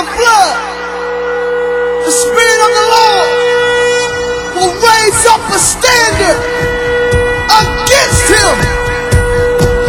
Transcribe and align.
a 0.00 0.06
flood, 0.16 0.56
the 2.08 2.08
Spirit 2.08 2.60
of 2.64 2.72
the 2.72 2.86
Lord 2.88 3.28
will 4.56 4.74
raise 4.80 5.22
up 5.28 5.44
a 5.52 5.60
standard 5.60 6.40
against 7.52 8.24
him. 8.32 8.54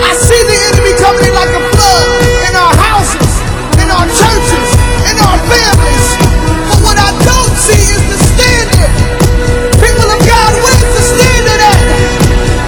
I 0.03 0.11
see 0.11 0.41
the 0.51 0.57
enemy 0.67 0.99
coming 0.99 1.23
in 1.23 1.31
like 1.31 1.55
a 1.55 1.63
flood 1.63 2.07
in 2.43 2.53
our 2.59 2.75
houses, 2.75 3.31
in 3.79 3.87
our 3.87 4.03
churches, 4.11 4.67
in 5.07 5.15
our 5.15 5.39
families. 5.47 6.07
But 6.67 6.79
what 6.91 6.97
I 6.99 7.15
don't 7.23 7.55
see 7.55 7.79
is 7.95 8.03
the 8.11 8.19
standard. 8.35 8.91
People 9.79 10.11
of 10.11 10.19
God, 10.27 10.51
where's 10.59 10.91
the 10.91 11.03
standard 11.07 11.61
at? 11.71 11.79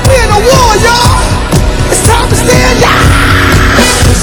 We're 0.07 0.23
in 0.23 0.31
a 0.31 0.41
war, 0.47 0.71
y'all. 0.79 1.19
It's 1.91 2.07
time 2.07 2.29
to 2.29 2.37
stand 2.39 2.83
up. 2.87 3.02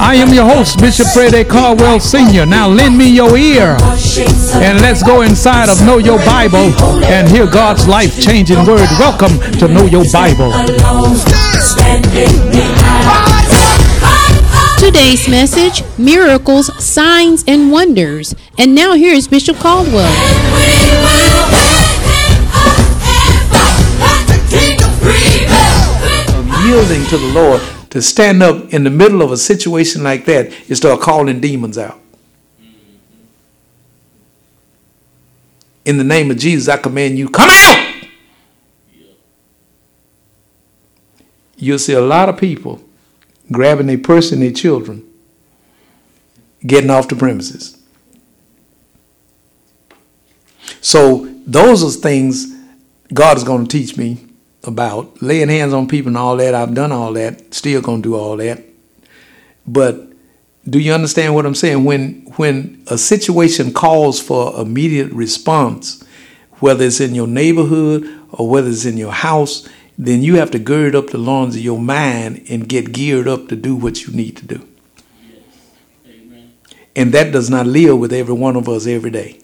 I 0.00 0.14
am 0.14 0.32
your 0.32 0.44
host, 0.44 0.78
Bishop 0.78 1.06
Freddie 1.08 1.44
Caldwell 1.44 1.98
Sr. 2.00 2.46
Now 2.46 2.68
lend 2.68 2.96
me 2.96 3.10
your 3.10 3.36
ear 3.36 3.76
and 4.54 4.80
let's 4.80 5.02
go 5.02 5.22
inside 5.22 5.68
of 5.68 5.84
Know 5.84 5.98
Your 5.98 6.18
Bible 6.18 6.72
and 7.04 7.28
hear 7.28 7.46
God's 7.46 7.88
life 7.88 8.20
changing 8.20 8.58
word. 8.58 8.88
Welcome 8.98 9.38
to 9.58 9.68
Know 9.68 9.86
Your 9.86 10.04
Bible. 10.12 10.52
Today's 14.78 15.28
message 15.28 15.82
Miracles, 15.98 16.72
Signs, 16.82 17.44
and 17.48 17.72
Wonders. 17.72 18.34
And 18.56 18.74
now 18.74 18.94
here 18.94 19.12
is 19.12 19.26
Bishop 19.26 19.56
Caldwell. 19.56 20.14
yielding 26.64 27.04
to 27.06 27.16
the 27.16 27.32
Lord 27.34 27.77
to 27.90 28.02
stand 28.02 28.42
up 28.42 28.72
in 28.72 28.84
the 28.84 28.90
middle 28.90 29.22
of 29.22 29.32
a 29.32 29.36
situation 29.36 30.02
like 30.02 30.24
that 30.26 30.52
and 30.68 30.76
start 30.76 31.00
calling 31.00 31.40
demons 31.40 31.78
out. 31.78 32.00
In 35.84 35.96
the 35.96 36.04
name 36.04 36.30
of 36.30 36.36
Jesus, 36.36 36.68
I 36.68 36.76
command 36.76 37.18
you, 37.18 37.30
come 37.30 37.48
out! 37.48 38.04
You'll 41.56 41.78
see 41.78 41.94
a 41.94 42.00
lot 42.00 42.28
of 42.28 42.36
people 42.36 42.84
grabbing 43.50 43.86
their 43.86 43.98
purse 43.98 44.30
and 44.30 44.42
their 44.42 44.52
children, 44.52 45.04
getting 46.66 46.90
off 46.90 47.08
the 47.08 47.16
premises. 47.16 47.82
So, 50.80 51.24
those 51.46 51.82
are 51.82 52.00
things 52.00 52.54
God 53.12 53.38
is 53.38 53.44
going 53.44 53.66
to 53.66 53.78
teach 53.78 53.96
me 53.96 54.27
about 54.68 55.20
laying 55.22 55.48
hands 55.48 55.72
on 55.72 55.88
people 55.88 56.08
and 56.08 56.16
all 56.16 56.36
that. 56.36 56.54
I've 56.54 56.74
done 56.74 56.92
all 56.92 57.12
that, 57.14 57.54
still 57.54 57.80
gonna 57.80 58.02
do 58.02 58.14
all 58.14 58.36
that. 58.36 58.62
But 59.66 60.12
do 60.68 60.78
you 60.78 60.92
understand 60.92 61.34
what 61.34 61.46
I'm 61.46 61.54
saying? 61.54 61.84
When 61.84 62.26
when 62.36 62.84
a 62.86 62.98
situation 62.98 63.72
calls 63.72 64.20
for 64.20 64.60
immediate 64.60 65.10
response, 65.12 66.04
whether 66.60 66.84
it's 66.84 67.00
in 67.00 67.14
your 67.14 67.26
neighborhood 67.26 68.06
or 68.30 68.48
whether 68.48 68.68
it's 68.68 68.84
in 68.84 68.98
your 68.98 69.12
house, 69.12 69.66
then 69.96 70.22
you 70.22 70.36
have 70.36 70.50
to 70.50 70.58
gird 70.58 70.94
up 70.94 71.08
the 71.08 71.18
loins 71.18 71.56
of 71.56 71.62
your 71.62 71.78
mind 71.78 72.44
and 72.50 72.68
get 72.68 72.92
geared 72.92 73.26
up 73.26 73.48
to 73.48 73.56
do 73.56 73.74
what 73.74 74.06
you 74.06 74.12
need 74.12 74.36
to 74.36 74.46
do. 74.46 74.68
And 76.94 77.12
that 77.12 77.32
does 77.32 77.48
not 77.48 77.66
live 77.66 77.98
with 77.98 78.12
every 78.12 78.34
one 78.34 78.56
of 78.56 78.68
us 78.68 78.86
every 78.86 79.10
day. 79.10 79.40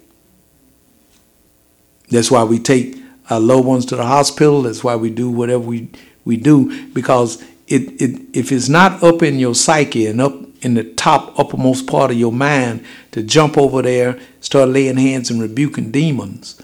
That's 2.10 2.30
why 2.30 2.44
we 2.44 2.58
take 2.58 3.03
our 3.30 3.40
loved 3.40 3.66
ones 3.66 3.86
to 3.86 3.96
the 3.96 4.04
hospital. 4.04 4.62
That's 4.62 4.84
why 4.84 4.96
we 4.96 5.10
do 5.10 5.30
whatever 5.30 5.62
we, 5.62 5.90
we 6.24 6.36
do 6.36 6.88
because 6.88 7.42
it, 7.66 8.00
it 8.00 8.20
if 8.34 8.52
it's 8.52 8.68
not 8.68 9.02
up 9.02 9.22
in 9.22 9.38
your 9.38 9.54
psyche 9.54 10.06
and 10.06 10.20
up 10.20 10.34
in 10.62 10.74
the 10.74 10.84
top 10.84 11.38
uppermost 11.38 11.86
part 11.86 12.10
of 12.10 12.16
your 12.16 12.32
mind 12.32 12.84
to 13.12 13.22
jump 13.22 13.58
over 13.58 13.82
there, 13.82 14.18
start 14.40 14.68
laying 14.70 14.96
hands 14.96 15.30
and 15.30 15.40
rebuking 15.40 15.90
demons, 15.90 16.60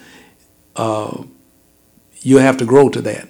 uh, 0.76 1.22
you 2.20 2.38
have 2.38 2.56
to 2.58 2.64
grow 2.64 2.88
to 2.88 3.00
that. 3.02 3.28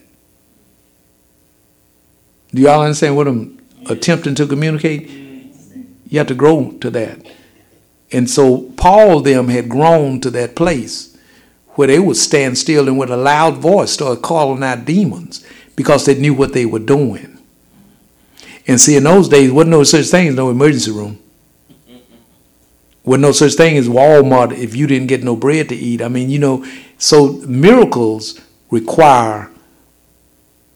Do 2.53 2.63
y'all 2.63 2.83
understand 2.83 3.17
what 3.17 3.29
I'm 3.29 3.61
attempting 3.89 4.35
to 4.37 4.47
communicate? 4.47 5.09
You 5.09 6.19
have 6.19 6.27
to 6.29 6.35
grow 6.35 6.73
to 6.81 6.91
that. 6.91 7.25
And 8.13 8.29
so 8.29 8.63
Paul 8.77 9.21
them 9.21 9.49
had 9.49 9.69
grown 9.69 10.21
to 10.23 10.31
that 10.31 10.57
place 10.57 11.09
where 11.81 11.87
they 11.87 11.99
would 11.99 12.19
stand 12.19 12.59
still 12.59 12.89
and 12.89 12.99
with 12.99 13.09
a 13.09 13.17
loud 13.17 13.57
voice 13.57 13.93
start 13.93 14.21
calling 14.21 14.63
out 14.63 14.85
demons 14.85 15.43
because 15.77 16.05
they 16.05 16.15
knew 16.15 16.35
what 16.35 16.53
they 16.53 16.67
were 16.67 16.79
doing. 16.79 17.39
And 18.67 18.79
see, 18.79 18.97
in 18.97 19.05
those 19.05 19.31
days, 19.31 19.51
wasn't 19.51 19.71
no 19.71 19.83
such 19.85 20.09
thing 20.09 20.29
as 20.29 20.35
no 20.35 20.51
emergency 20.51 20.91
room. 20.91 21.19
Wasn't 23.03 23.23
no 23.23 23.33
such 23.33 23.55
thing 23.55 23.79
as 23.79 23.89
Walmart 23.89 24.53
if 24.53 24.77
you 24.77 24.87
didn't 24.87 25.07
get 25.07 25.25
no 25.25 25.35
bread 25.35 25.71
to 25.71 25.75
eat. 25.75 26.03
I 26.03 26.09
mean, 26.09 26.29
you 26.29 26.39
know, 26.39 26.67
so 26.99 27.33
miracles 27.47 28.39
require, 28.71 29.51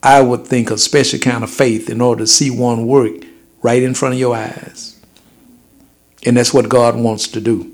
I 0.03 0.23
would 0.23 0.47
think, 0.47 0.71
a 0.71 0.79
special 0.79 1.19
kind 1.19 1.45
of 1.45 1.51
faith 1.51 1.91
in 1.91 2.01
order 2.01 2.23
to 2.23 2.27
see 2.27 2.51
one 2.51 2.87
work 2.87 3.13
right 3.61 3.83
in 3.83 3.93
front 3.93 4.15
of 4.15 4.21
your 4.21 4.35
eyes. 4.35 4.99
And 6.25 6.39
that's 6.39 6.55
what 6.55 6.71
God 6.71 6.97
wants 6.97 7.29
to 7.29 7.43
do. 7.43 7.71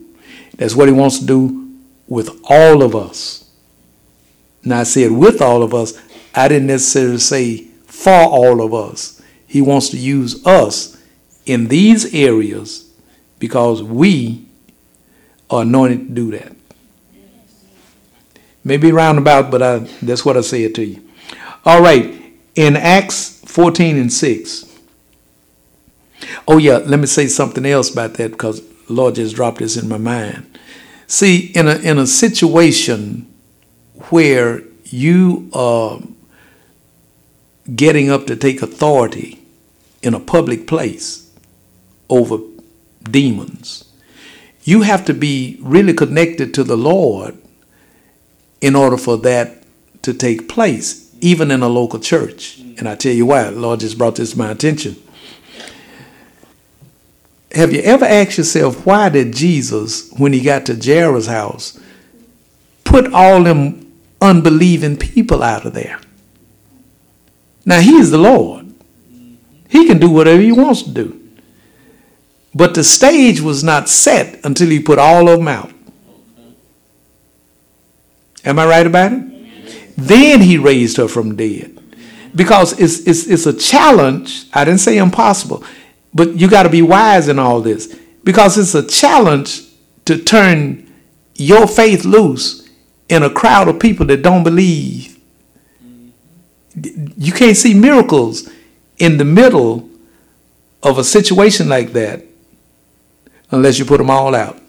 That's 0.57 0.75
what 0.75 0.89
He 0.89 0.93
wants 0.93 1.21
to 1.21 1.27
do 1.27 1.60
with 2.11 2.39
all 2.45 2.83
of 2.83 2.95
us. 2.95 3.49
Now, 4.63 4.81
I 4.81 4.83
said 4.83 5.13
with 5.13 5.41
all 5.41 5.63
of 5.63 5.73
us, 5.73 5.99
I 6.35 6.49
didn't 6.49 6.67
necessarily 6.67 7.19
say 7.19 7.65
for 7.87 8.11
all 8.11 8.61
of 8.61 8.75
us. 8.75 9.23
He 9.47 9.63
wants 9.63 9.89
to 9.91 9.97
use 9.97 10.45
us 10.47 11.03
in 11.47 11.69
these 11.69 12.15
areas 12.15 12.93
because 13.39 13.83
we 13.83 14.45
are 15.49 15.63
anointed 15.63 16.09
to 16.09 16.15
do 16.15 16.31
that. 16.33 16.53
Maybe 18.63 18.93
roundabout, 18.93 19.51
but 19.51 19.63
I, 19.63 19.79
that's 20.03 20.25
what 20.25 20.37
I 20.37 20.43
said 20.43 20.75
to 20.75 20.85
you. 20.85 21.03
All 21.65 21.81
right, 21.81 22.21
in 22.55 22.77
Acts 22.77 23.41
14 23.47 23.97
and 23.97 24.13
6. 24.13 24.67
Oh, 26.47 26.59
yeah, 26.59 26.79
let 26.79 27.01
me 27.01 27.07
say 27.07 27.27
something 27.29 27.65
else 27.65 27.91
about 27.91 28.15
that 28.15 28.33
because 28.33 28.63
Lord 28.89 29.15
just 29.15 29.35
dropped 29.35 29.59
this 29.59 29.77
in 29.77 29.89
my 29.89 29.97
mind. 29.97 30.59
See, 31.11 31.47
in 31.57 31.67
a, 31.67 31.75
in 31.75 31.99
a 31.99 32.07
situation 32.07 33.27
where 34.11 34.63
you 34.85 35.51
are 35.53 35.99
getting 37.75 38.09
up 38.09 38.29
to 38.29 38.37
take 38.37 38.63
authority 38.63 39.43
in 40.03 40.15
a 40.15 40.21
public 40.21 40.69
place 40.69 41.29
over 42.09 42.39
demons, 43.03 43.93
you 44.63 44.83
have 44.83 45.05
to 45.07 45.13
be 45.13 45.59
really 45.61 45.95
connected 45.95 46.55
to 46.55 46.63
the 46.63 46.77
Lord 46.77 47.37
in 48.61 48.77
order 48.77 48.97
for 48.97 49.17
that 49.17 49.65
to 50.03 50.15
take 50.15 50.49
place, 50.49 51.13
even 51.21 51.51
in 51.51 51.61
a 51.61 51.69
local 51.69 51.99
church. 51.99 52.61
And 52.79 52.89
I 52.89 52.95
tell 52.95 53.13
you 53.13 53.27
why, 53.27 53.49
Lord 53.49 53.81
just 53.81 53.99
brought 53.99 54.15
this 54.15 54.31
to 54.31 54.39
my 54.39 54.53
attention. 54.53 54.95
Have 57.53 57.73
you 57.73 57.81
ever 57.81 58.05
asked 58.05 58.39
yourself 58.39 58.87
why 58.87 59.09
did 59.09 59.35
Jesus, 59.35 60.11
when 60.13 60.33
he 60.33 60.41
got 60.41 60.67
to 60.67 60.77
Jairus' 60.77 61.27
house, 61.27 61.79
put 62.85 63.13
all 63.13 63.43
them 63.43 63.93
unbelieving 64.21 64.97
people 64.97 65.43
out 65.43 65.65
of 65.65 65.75
there? 65.75 66.01
Now 67.65 67.81
he 67.81 67.97
is 67.97 68.11
the 68.11 68.19
Lord. 68.19 68.73
He 69.69 69.87
can 69.87 69.99
do 69.99 70.11
whatever 70.11 70.41
he 70.41 70.53
wants 70.53 70.83
to 70.83 70.91
do. 70.91 71.17
But 72.55 72.75
the 72.75 72.83
stage 72.83 73.41
was 73.41 73.63
not 73.63 73.89
set 73.89 74.45
until 74.45 74.69
he 74.69 74.81
put 74.81 74.99
all 74.99 75.29
of 75.29 75.39
them 75.39 75.49
out. 75.49 75.73
Am 78.45 78.59
I 78.59 78.67
right 78.67 78.87
about 78.87 79.13
it? 79.13 79.97
Then 79.97 80.41
he 80.41 80.57
raised 80.57 80.97
her 80.97 81.09
from 81.09 81.37
dead. 81.37 81.77
Because 82.35 82.79
it's, 82.81 83.07
it's, 83.07 83.27
it's 83.27 83.47
a 83.47 83.53
challenge. 83.53 84.47
I 84.53 84.65
didn't 84.65 84.81
say 84.81 84.99
impossible, 84.99 85.63
but 86.13 86.35
you 86.37 86.49
got 86.49 86.65
to 86.65 86.69
be 86.69 86.83
wise 86.83 87.29
in 87.29 87.39
all 87.39 87.61
this. 87.61 87.97
Because 88.25 88.59
it's 88.59 88.75
a 88.75 88.87
challenge 88.87 89.63
to 90.05 90.19
turn 90.19 90.93
your 91.35 91.67
faith 91.67 92.05
loose 92.05 92.69
in 93.09 93.23
a 93.23 93.31
crowd 93.31 93.69
of 93.69 93.81
people 93.81 94.07
that 94.07 94.23
don't 94.23 94.45
believe. 94.45 95.19
You 96.75 97.33
can't 97.33 97.57
see 97.57 97.75
miracles 97.75 98.49
in 98.99 99.17
the 99.17 99.25
middle 99.25 99.89
of 100.83 100.99
a 100.99 101.05
situation 101.05 101.69
like 101.69 101.93
that 101.93 102.25
unless 103.51 103.79
you 103.79 103.85
put 103.85 103.99
them 103.99 104.11
all 104.11 104.35
out. 104.35 104.61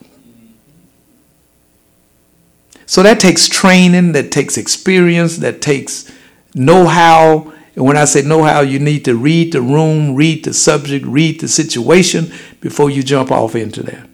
So 2.85 3.03
that 3.03 3.19
takes 3.19 3.47
training, 3.47 4.11
that 4.13 4.31
takes 4.31 4.57
experience, 4.57 5.37
that 5.37 5.61
takes 5.61 6.11
know 6.53 6.87
how. 6.87 7.53
And 7.75 7.85
when 7.85 7.97
I 7.97 8.05
say 8.05 8.21
know 8.21 8.43
how, 8.43 8.61
you 8.61 8.79
need 8.79 9.05
to 9.05 9.15
read 9.15 9.53
the 9.53 9.61
room, 9.61 10.15
read 10.15 10.43
the 10.43 10.53
subject, 10.53 11.05
read 11.05 11.39
the 11.39 11.47
situation 11.47 12.31
before 12.59 12.89
you 12.89 13.01
jump 13.01 13.31
off 13.31 13.55
into 13.55 13.81
that. 13.83 14.09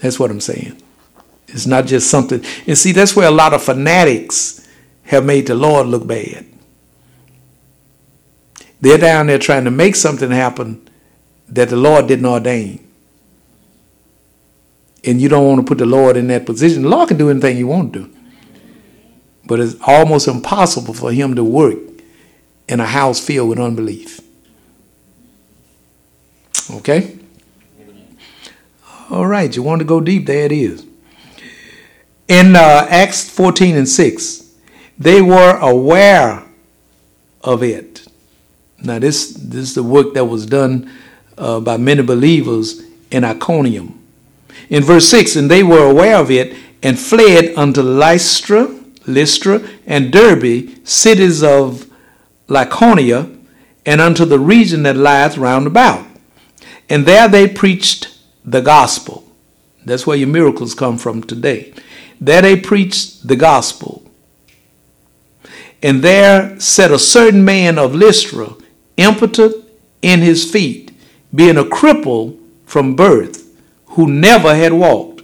That's 0.00 0.18
what 0.20 0.30
I'm 0.30 0.40
saying. 0.40 0.80
It's 1.48 1.66
not 1.66 1.86
just 1.86 2.10
something. 2.10 2.44
And 2.66 2.76
see, 2.76 2.92
that's 2.92 3.16
where 3.16 3.28
a 3.28 3.32
lot 3.32 3.54
of 3.54 3.62
fanatics 3.62 4.66
have 5.04 5.24
made 5.24 5.46
the 5.46 5.54
Lord 5.54 5.86
look 5.86 6.06
bad. 6.06 6.44
They're 8.80 8.98
down 8.98 9.28
there 9.28 9.38
trying 9.38 9.64
to 9.64 9.70
make 9.70 9.96
something 9.96 10.30
happen 10.30 10.86
that 11.48 11.70
the 11.70 11.76
Lord 11.76 12.08
didn't 12.08 12.26
ordain. 12.26 12.86
And 15.04 15.20
you 15.20 15.28
don't 15.28 15.46
want 15.46 15.60
to 15.60 15.66
put 15.66 15.78
the 15.78 15.86
Lord 15.86 16.16
in 16.16 16.26
that 16.26 16.44
position. 16.44 16.82
The 16.82 16.88
Lord 16.88 17.08
can 17.08 17.16
do 17.16 17.30
anything 17.30 17.56
you 17.56 17.68
want 17.68 17.92
to 17.94 18.00
do. 18.00 18.16
But 19.46 19.60
it's 19.60 19.76
almost 19.86 20.28
impossible 20.28 20.92
for 20.92 21.12
him 21.12 21.36
to 21.36 21.44
work 21.44 21.78
in 22.68 22.80
a 22.80 22.86
house 22.86 23.24
filled 23.24 23.48
with 23.50 23.58
unbelief. 23.58 24.20
Okay? 26.70 27.18
All 29.10 29.26
right, 29.26 29.54
you 29.54 29.62
want 29.62 29.80
to 29.80 29.84
go 29.84 30.00
deep? 30.00 30.26
There 30.26 30.44
it 30.44 30.52
is. 30.52 30.84
In 32.28 32.56
uh, 32.56 32.86
Acts 32.90 33.28
14 33.30 33.76
and 33.76 33.88
6, 33.88 34.52
they 34.98 35.22
were 35.22 35.56
aware 35.58 36.42
of 37.42 37.62
it. 37.62 38.06
Now, 38.82 38.98
this, 38.98 39.30
this 39.30 39.60
is 39.60 39.74
the 39.74 39.82
work 39.82 40.14
that 40.14 40.24
was 40.24 40.44
done 40.46 40.90
uh, 41.38 41.60
by 41.60 41.76
many 41.76 42.02
believers 42.02 42.82
in 43.10 43.22
Iconium. 43.22 44.02
In 44.68 44.82
verse 44.82 45.08
6, 45.08 45.36
and 45.36 45.50
they 45.50 45.62
were 45.62 45.88
aware 45.88 46.16
of 46.16 46.30
it 46.30 46.56
and 46.82 46.98
fled 46.98 47.56
unto 47.56 47.82
Lystra, 47.82 48.74
Lystra, 49.06 49.66
and 49.86 50.12
Derbe, 50.12 50.84
cities 50.84 51.42
of 51.42 51.86
Lycaonia, 52.48 53.32
and 53.84 54.00
unto 54.00 54.24
the 54.24 54.38
region 54.38 54.82
that 54.82 54.96
lieth 54.96 55.38
round 55.38 55.66
about. 55.66 56.04
And 56.88 57.06
there 57.06 57.28
they 57.28 57.48
preached 57.48 58.16
the 58.44 58.60
gospel. 58.60 59.24
That's 59.84 60.06
where 60.06 60.16
your 60.16 60.28
miracles 60.28 60.74
come 60.74 60.98
from 60.98 61.22
today. 61.22 61.72
There 62.20 62.42
they 62.42 62.58
preached 62.58 63.26
the 63.26 63.36
gospel. 63.36 64.02
And 65.82 66.02
there 66.02 66.58
sat 66.58 66.90
a 66.90 66.98
certain 66.98 67.44
man 67.44 67.78
of 67.78 67.94
Lystra, 67.94 68.54
impotent 68.96 69.54
in 70.02 70.20
his 70.20 70.50
feet, 70.50 70.90
being 71.34 71.56
a 71.56 71.64
cripple 71.64 72.38
from 72.64 72.96
birth, 72.96 73.44
who 73.90 74.08
never 74.08 74.54
had 74.54 74.72
walked. 74.72 75.22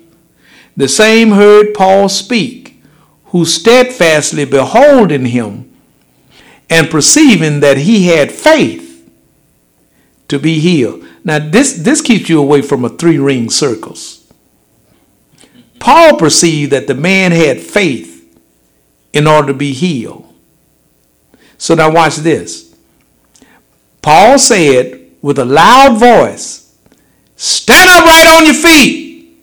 The 0.77 0.89
same 0.89 1.33
heard 1.33 1.75
Paul 1.75 2.09
speak, 2.09 2.81
who 3.27 3.45
steadfastly 3.45 4.45
beholding 4.45 5.27
him, 5.27 5.72
and 6.73 6.89
perceiving 6.89 7.61
that 7.61 7.77
he 7.77 8.07
had 8.07 8.33
faith 8.33 9.07
to 10.27 10.39
be 10.39 10.59
healed. 10.59 11.05
Now, 11.23 11.39
this, 11.39 11.75
this 11.75 12.01
keeps 12.01 12.31
you 12.31 12.41
away 12.41 12.63
from 12.63 12.83
a 12.83 12.89
three 12.89 13.19
ring 13.19 13.51
circles. 13.51 14.27
Paul 15.79 16.17
perceived 16.17 16.73
that 16.73 16.87
the 16.87 16.95
man 16.95 17.31
had 17.33 17.61
faith 17.61 18.41
in 19.13 19.27
order 19.27 19.49
to 19.49 19.55
be 19.55 19.75
healed. 19.75 20.33
So 21.59 21.75
now 21.75 21.93
watch 21.93 22.17
this. 22.17 22.75
Paul 24.01 24.39
said 24.39 25.11
with 25.21 25.39
a 25.39 25.45
loud 25.45 25.99
voice, 25.99 26.75
Stand 27.37 27.91
up 27.91 28.07
right 28.07 28.39
on 28.39 28.47
your 28.47 28.55
feet. 28.55 29.37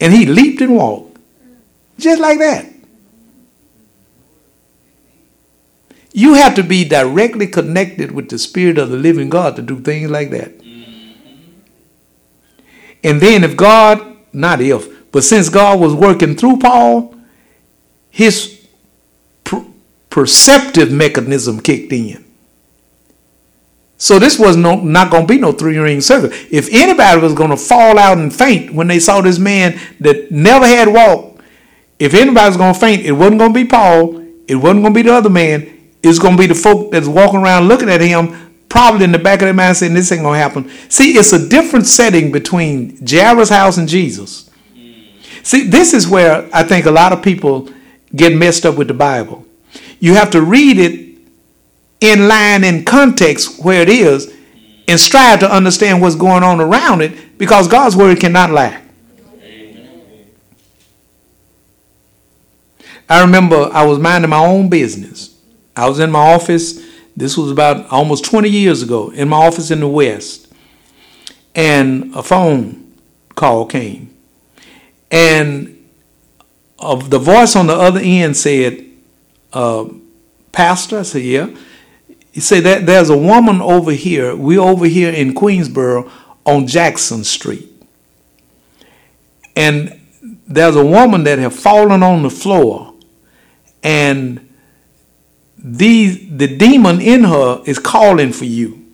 And 0.00 0.12
he 0.12 0.26
leaped 0.26 0.60
and 0.60 0.74
walked. 0.74 1.18
Just 1.98 2.20
like 2.20 2.40
that. 2.40 2.71
You 6.12 6.34
have 6.34 6.54
to 6.56 6.62
be 6.62 6.84
directly 6.84 7.46
connected 7.46 8.12
with 8.12 8.28
the 8.28 8.38
Spirit 8.38 8.78
of 8.78 8.90
the 8.90 8.96
living 8.96 9.30
God 9.30 9.56
to 9.56 9.62
do 9.62 9.80
things 9.80 10.10
like 10.10 10.30
that. 10.30 10.58
Mm-hmm. 10.58 11.60
And 13.04 13.20
then, 13.20 13.44
if 13.44 13.56
God, 13.56 14.16
not 14.32 14.60
if, 14.60 15.10
but 15.10 15.24
since 15.24 15.48
God 15.48 15.80
was 15.80 15.94
working 15.94 16.36
through 16.36 16.58
Paul, 16.58 17.14
his 18.10 18.66
per- 19.44 19.64
perceptive 20.10 20.92
mechanism 20.92 21.60
kicked 21.60 21.92
in. 21.92 22.24
So 23.96 24.18
this 24.18 24.38
was 24.38 24.56
no, 24.56 24.80
not 24.80 25.10
going 25.10 25.28
to 25.28 25.32
be 25.32 25.38
no 25.38 25.52
three 25.52 25.78
ring 25.78 26.00
circle. 26.00 26.30
If 26.50 26.68
anybody 26.72 27.20
was 27.20 27.34
going 27.34 27.50
to 27.50 27.56
fall 27.56 27.98
out 27.98 28.18
and 28.18 28.34
faint 28.34 28.74
when 28.74 28.88
they 28.88 28.98
saw 28.98 29.20
this 29.20 29.38
man 29.38 29.78
that 30.00 30.32
never 30.32 30.66
had 30.66 30.88
walked, 30.88 31.40
if 32.00 32.12
anybody 32.14 32.48
was 32.48 32.56
going 32.56 32.74
to 32.74 32.80
faint, 32.80 33.06
it 33.06 33.12
wasn't 33.12 33.38
going 33.38 33.52
to 33.52 33.60
be 33.60 33.64
Paul. 33.64 34.20
It 34.48 34.56
wasn't 34.56 34.82
going 34.82 34.92
to 34.92 34.98
be 34.98 35.02
the 35.02 35.14
other 35.14 35.30
man. 35.30 35.81
It's 36.02 36.18
going 36.18 36.36
to 36.36 36.40
be 36.40 36.46
the 36.46 36.54
folk 36.54 36.90
that's 36.90 37.06
walking 37.06 37.40
around 37.40 37.68
looking 37.68 37.88
at 37.88 38.00
him, 38.00 38.52
probably 38.68 39.04
in 39.04 39.12
the 39.12 39.18
back 39.18 39.40
of 39.40 39.46
their 39.46 39.54
mind 39.54 39.76
saying, 39.76 39.94
This 39.94 40.10
ain't 40.10 40.22
going 40.22 40.34
to 40.34 40.40
happen. 40.40 40.70
See, 40.88 41.12
it's 41.16 41.32
a 41.32 41.48
different 41.48 41.86
setting 41.86 42.32
between 42.32 42.98
Jairus' 43.06 43.48
house 43.48 43.78
and 43.78 43.88
Jesus. 43.88 44.50
See, 45.42 45.66
this 45.66 45.92
is 45.92 46.08
where 46.08 46.48
I 46.52 46.62
think 46.62 46.86
a 46.86 46.90
lot 46.90 47.12
of 47.12 47.22
people 47.22 47.68
get 48.14 48.34
messed 48.34 48.66
up 48.66 48.76
with 48.76 48.88
the 48.88 48.94
Bible. 48.94 49.46
You 50.00 50.14
have 50.14 50.30
to 50.32 50.42
read 50.42 50.78
it 50.78 51.18
in 52.00 52.28
line 52.28 52.64
in 52.64 52.84
context 52.84 53.62
where 53.64 53.80
it 53.80 53.88
is 53.88 54.34
and 54.88 54.98
strive 54.98 55.40
to 55.40 55.50
understand 55.50 56.00
what's 56.02 56.16
going 56.16 56.42
on 56.42 56.60
around 56.60 57.00
it 57.00 57.38
because 57.38 57.68
God's 57.68 57.96
word 57.96 58.18
cannot 58.20 58.50
lie. 58.50 58.80
I 63.08 63.20
remember 63.20 63.68
I 63.72 63.84
was 63.84 63.98
minding 63.98 64.30
my 64.30 64.44
own 64.44 64.68
business 64.68 65.31
I 65.76 65.88
was 65.88 65.98
in 65.98 66.10
my 66.10 66.32
office. 66.34 66.84
This 67.16 67.36
was 67.36 67.50
about 67.50 67.90
almost 67.90 68.24
20 68.24 68.48
years 68.48 68.82
ago 68.82 69.10
in 69.10 69.28
my 69.28 69.36
office 69.36 69.70
in 69.70 69.80
the 69.80 69.88
West. 69.88 70.52
And 71.54 72.14
a 72.14 72.22
phone 72.22 72.94
call 73.34 73.66
came. 73.66 74.14
And 75.10 75.88
uh, 76.78 76.96
the 76.96 77.18
voice 77.18 77.54
on 77.54 77.66
the 77.66 77.74
other 77.74 78.00
end 78.02 78.36
said, 78.36 78.84
uh, 79.52 79.86
Pastor, 80.50 81.00
I 81.00 81.02
said, 81.02 81.22
yeah. 81.22 81.50
He 82.32 82.40
said 82.40 82.64
that 82.64 82.86
there's 82.86 83.10
a 83.10 83.16
woman 83.16 83.60
over 83.60 83.92
here. 83.92 84.34
We're 84.34 84.60
over 84.60 84.86
here 84.86 85.12
in 85.12 85.34
Queensboro 85.34 86.10
on 86.46 86.66
Jackson 86.66 87.24
Street. 87.24 87.68
And 89.54 90.00
there's 90.46 90.76
a 90.76 90.84
woman 90.84 91.24
that 91.24 91.38
have 91.38 91.54
fallen 91.54 92.02
on 92.02 92.22
the 92.22 92.30
floor 92.30 92.94
and 93.82 94.51
these, 95.64 96.28
the 96.28 96.48
demon 96.56 97.00
in 97.00 97.24
her 97.24 97.62
is 97.66 97.78
calling 97.78 98.32
for 98.32 98.44
you. 98.44 98.84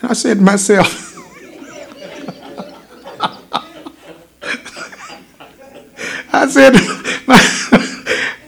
And 0.00 0.10
I 0.10 0.12
said 0.12 0.36
to 0.38 0.42
myself, 0.42 1.16
I 6.32 6.48
said, 6.48 6.74
my, 7.26 7.40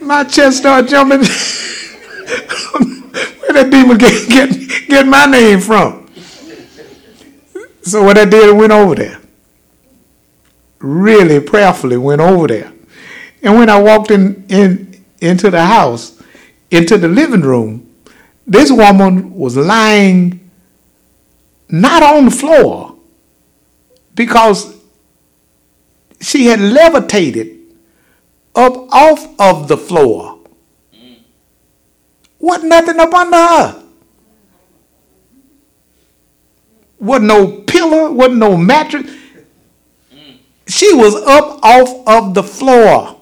my 0.01 0.25
chest 0.25 0.59
started 0.59 0.89
jumping. 0.89 1.19
Where 3.41 3.53
that 3.53 3.71
demon 3.71 3.99
get, 3.99 4.29
get, 4.29 4.89
get 4.89 5.07
my 5.07 5.27
name 5.27 5.61
from? 5.61 6.09
So 7.83 8.03
what 8.03 8.19
I 8.19 8.25
did, 8.25 8.49
I 8.49 8.53
went 8.53 8.73
over 8.73 8.95
there. 8.95 9.21
Really 10.79 11.41
prayerfully 11.41 11.97
went 11.97 12.21
over 12.21 12.47
there. 12.47 12.73
And 13.43 13.55
when 13.55 13.69
I 13.71 13.81
walked 13.81 14.11
in, 14.11 14.45
in 14.49 15.05
into 15.21 15.51
the 15.51 15.65
house, 15.65 16.16
into 16.71 16.99
the 16.99 17.09
living 17.09 17.43
room, 17.43 17.95
this 18.47 18.71
woman 18.71 19.35
was 19.35 19.57
lying 19.57 20.51
not 21.69 22.03
on 22.03 22.27
the 22.27 22.31
floor 22.31 22.97
because 24.15 24.75
she 26.21 26.47
had 26.47 26.61
levitated 26.61 27.59
up 28.55 28.75
off 28.93 29.29
of 29.39 29.69
the 29.69 29.77
floor. 29.77 30.39
Wasn't 32.39 32.69
nothing 32.69 32.99
up 33.01 33.13
under 33.13 33.37
her. 33.37 33.83
Wasn't 36.99 37.27
no 37.27 37.61
pillow, 37.63 38.13
wasn't 38.13 38.39
no 38.39 38.57
mattress. 38.57 39.11
She 40.67 40.93
was 40.95 41.15
up 41.15 41.61
off 41.63 42.07
of 42.07 42.35
the 42.35 42.43
floor. 42.43 43.16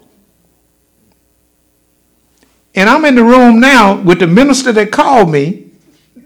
And 2.75 2.89
I'm 2.89 3.05
in 3.05 3.15
the 3.15 3.25
room 3.25 3.61
now 3.61 4.01
with 4.01 4.19
the 4.19 4.27
minister 4.27 4.73
that 4.73 4.91
called 4.91 5.31
me, 5.31 5.71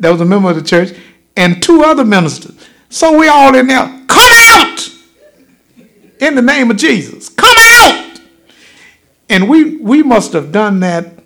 that 0.01 0.11
was 0.11 0.21
a 0.21 0.25
member 0.25 0.51
of 0.51 0.57
the 0.57 0.63
church, 0.63 0.97
and 1.37 1.63
two 1.63 1.83
other 1.83 2.05
ministers. 2.05 2.57
So 2.89 3.19
we 3.19 3.29
all 3.29 3.55
in 3.55 3.67
there, 3.67 3.87
come 4.09 4.33
out 4.33 4.89
in 6.21 6.35
the 6.35 6.43
name 6.43 6.71
of 6.71 6.77
Jesus. 6.77 7.29
Come 7.29 7.57
out. 7.59 8.21
And 9.29 9.49
we 9.49 9.77
we 9.77 10.03
must 10.03 10.33
have 10.33 10.53
done 10.53 10.81
that 10.81 11.19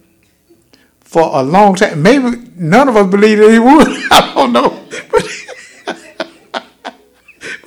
for 1.00 1.31
a 1.33 1.43
long 1.43 1.76
time. 1.76 2.02
Maybe 2.02 2.50
none 2.57 2.88
of 2.88 2.97
us 2.97 3.09
believed 3.11 3.43
that 3.43 3.50
he 3.50 3.59
would. 3.59 3.88
I 4.11 4.33
don't 4.35 4.52
know. 4.52 4.85
But, 5.11 6.64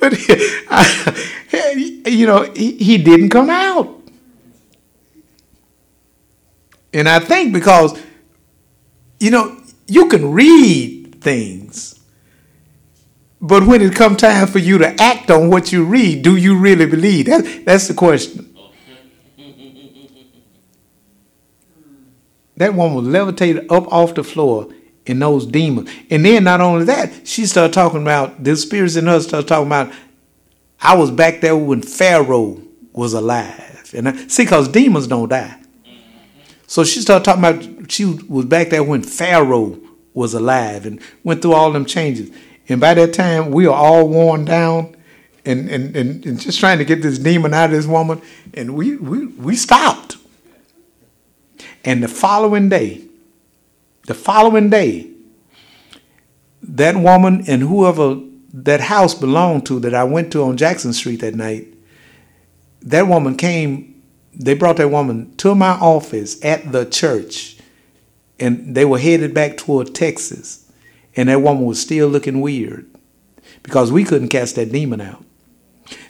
but 0.00 0.14
I, 0.68 2.02
you 2.06 2.26
know, 2.26 2.52
he, 2.52 2.72
he 2.76 2.98
didn't 2.98 3.30
come 3.30 3.48
out. 3.48 4.02
And 6.96 7.10
I 7.10 7.18
think 7.18 7.52
because, 7.52 8.00
you 9.20 9.30
know, 9.30 9.60
you 9.86 10.08
can 10.08 10.32
read 10.32 11.20
things, 11.20 12.00
But 13.38 13.66
when 13.66 13.82
it 13.82 13.94
come 13.94 14.16
time 14.16 14.46
for 14.46 14.60
you 14.60 14.78
to 14.78 14.98
act 14.98 15.30
on 15.30 15.50
what 15.50 15.72
you 15.72 15.84
read, 15.84 16.22
do 16.22 16.36
you 16.36 16.58
really 16.58 16.86
believe? 16.86 17.26
That, 17.26 17.64
that's 17.66 17.88
the 17.88 17.94
question. 17.94 18.50
That 22.56 22.72
woman 22.72 22.96
was 22.96 23.06
levitated 23.06 23.70
up 23.70 23.92
off 23.92 24.14
the 24.14 24.24
floor 24.24 24.72
in 25.04 25.18
those 25.18 25.44
demons. 25.44 25.90
And 26.08 26.24
then 26.24 26.44
not 26.44 26.62
only 26.62 26.86
that, 26.86 27.28
she 27.28 27.44
started 27.44 27.74
talking 27.74 28.00
about 28.00 28.42
the 28.42 28.56
spirits 28.56 28.96
in 28.96 29.06
her 29.08 29.20
started 29.20 29.46
talking 29.46 29.66
about 29.66 29.92
I 30.80 30.96
was 30.96 31.10
back 31.10 31.42
there 31.42 31.54
when 31.54 31.82
Pharaoh 31.82 32.62
was 32.94 33.12
alive. 33.12 33.92
And 33.94 34.08
I, 34.08 34.16
see, 34.28 34.44
because 34.44 34.68
demons 34.68 35.06
don't 35.06 35.28
die. 35.28 35.65
So 36.66 36.84
she 36.84 37.00
started 37.00 37.24
talking 37.24 37.44
about 37.44 37.90
she 37.90 38.04
was 38.04 38.44
back 38.46 38.70
there 38.70 38.82
when 38.82 39.02
Pharaoh 39.02 39.78
was 40.14 40.34
alive 40.34 40.86
and 40.86 41.00
went 41.22 41.42
through 41.42 41.52
all 41.52 41.70
them 41.72 41.84
changes. 41.84 42.30
And 42.68 42.80
by 42.80 42.94
that 42.94 43.12
time, 43.12 43.50
we 43.50 43.66
are 43.66 43.74
all 43.74 44.08
worn 44.08 44.44
down 44.44 44.96
and, 45.44 45.68
and, 45.70 45.96
and, 45.96 46.26
and 46.26 46.40
just 46.40 46.58
trying 46.58 46.78
to 46.78 46.84
get 46.84 47.02
this 47.02 47.18
demon 47.18 47.54
out 47.54 47.66
of 47.66 47.70
this 47.70 47.86
woman. 47.86 48.20
And 48.54 48.74
we, 48.74 48.96
we, 48.96 49.26
we 49.26 49.54
stopped. 49.54 50.16
And 51.84 52.02
the 52.02 52.08
following 52.08 52.68
day, 52.68 53.04
the 54.06 54.14
following 54.14 54.70
day, 54.70 55.10
that 56.62 56.96
woman 56.96 57.44
and 57.46 57.62
whoever 57.62 58.20
that 58.52 58.80
house 58.80 59.14
belonged 59.14 59.66
to 59.66 59.78
that 59.80 59.94
I 59.94 60.02
went 60.02 60.32
to 60.32 60.42
on 60.42 60.56
Jackson 60.56 60.92
Street 60.92 61.20
that 61.20 61.34
night, 61.34 61.68
that 62.82 63.06
woman 63.06 63.36
came, 63.36 63.95
they 64.36 64.54
brought 64.54 64.76
that 64.76 64.90
woman 64.90 65.34
to 65.36 65.54
my 65.54 65.72
office 65.72 66.42
at 66.44 66.70
the 66.70 66.84
church, 66.84 67.58
and 68.38 68.74
they 68.74 68.84
were 68.84 68.98
headed 68.98 69.32
back 69.32 69.56
toward 69.56 69.94
Texas. 69.94 70.70
And 71.16 71.30
that 71.30 71.40
woman 71.40 71.64
was 71.64 71.80
still 71.80 72.08
looking 72.08 72.42
weird 72.42 72.86
because 73.62 73.90
we 73.90 74.04
couldn't 74.04 74.28
cast 74.28 74.56
that 74.56 74.70
demon 74.70 75.00
out. 75.00 75.24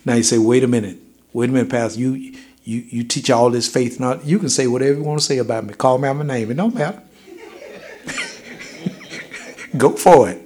Now 0.04 0.14
you 0.14 0.25
say, 0.25 0.38
wait 0.38 0.64
a 0.64 0.68
minute, 0.68 0.99
wait 1.33 1.49
a 1.49 1.52
minute, 1.52 1.71
Pastor, 1.71 2.00
you 2.00 2.35
you 2.64 2.85
you 2.88 3.04
teach 3.04 3.30
all 3.30 3.50
this 3.50 3.68
faith. 3.68 4.00
Not 4.00 4.25
you 4.25 4.40
can 4.40 4.49
say 4.49 4.66
whatever 4.66 4.99
you 4.99 5.04
want 5.04 5.21
to 5.21 5.25
say 5.25 5.38
about 5.38 5.64
me. 5.64 5.75
Call 5.75 5.99
me 5.99 6.09
out 6.09 6.16
my 6.16 6.25
name. 6.25 6.50
It 6.50 6.54
don't 6.54 6.75
matter. 6.75 7.00
Go 9.76 9.92
for 9.92 10.28
it. 10.30 10.42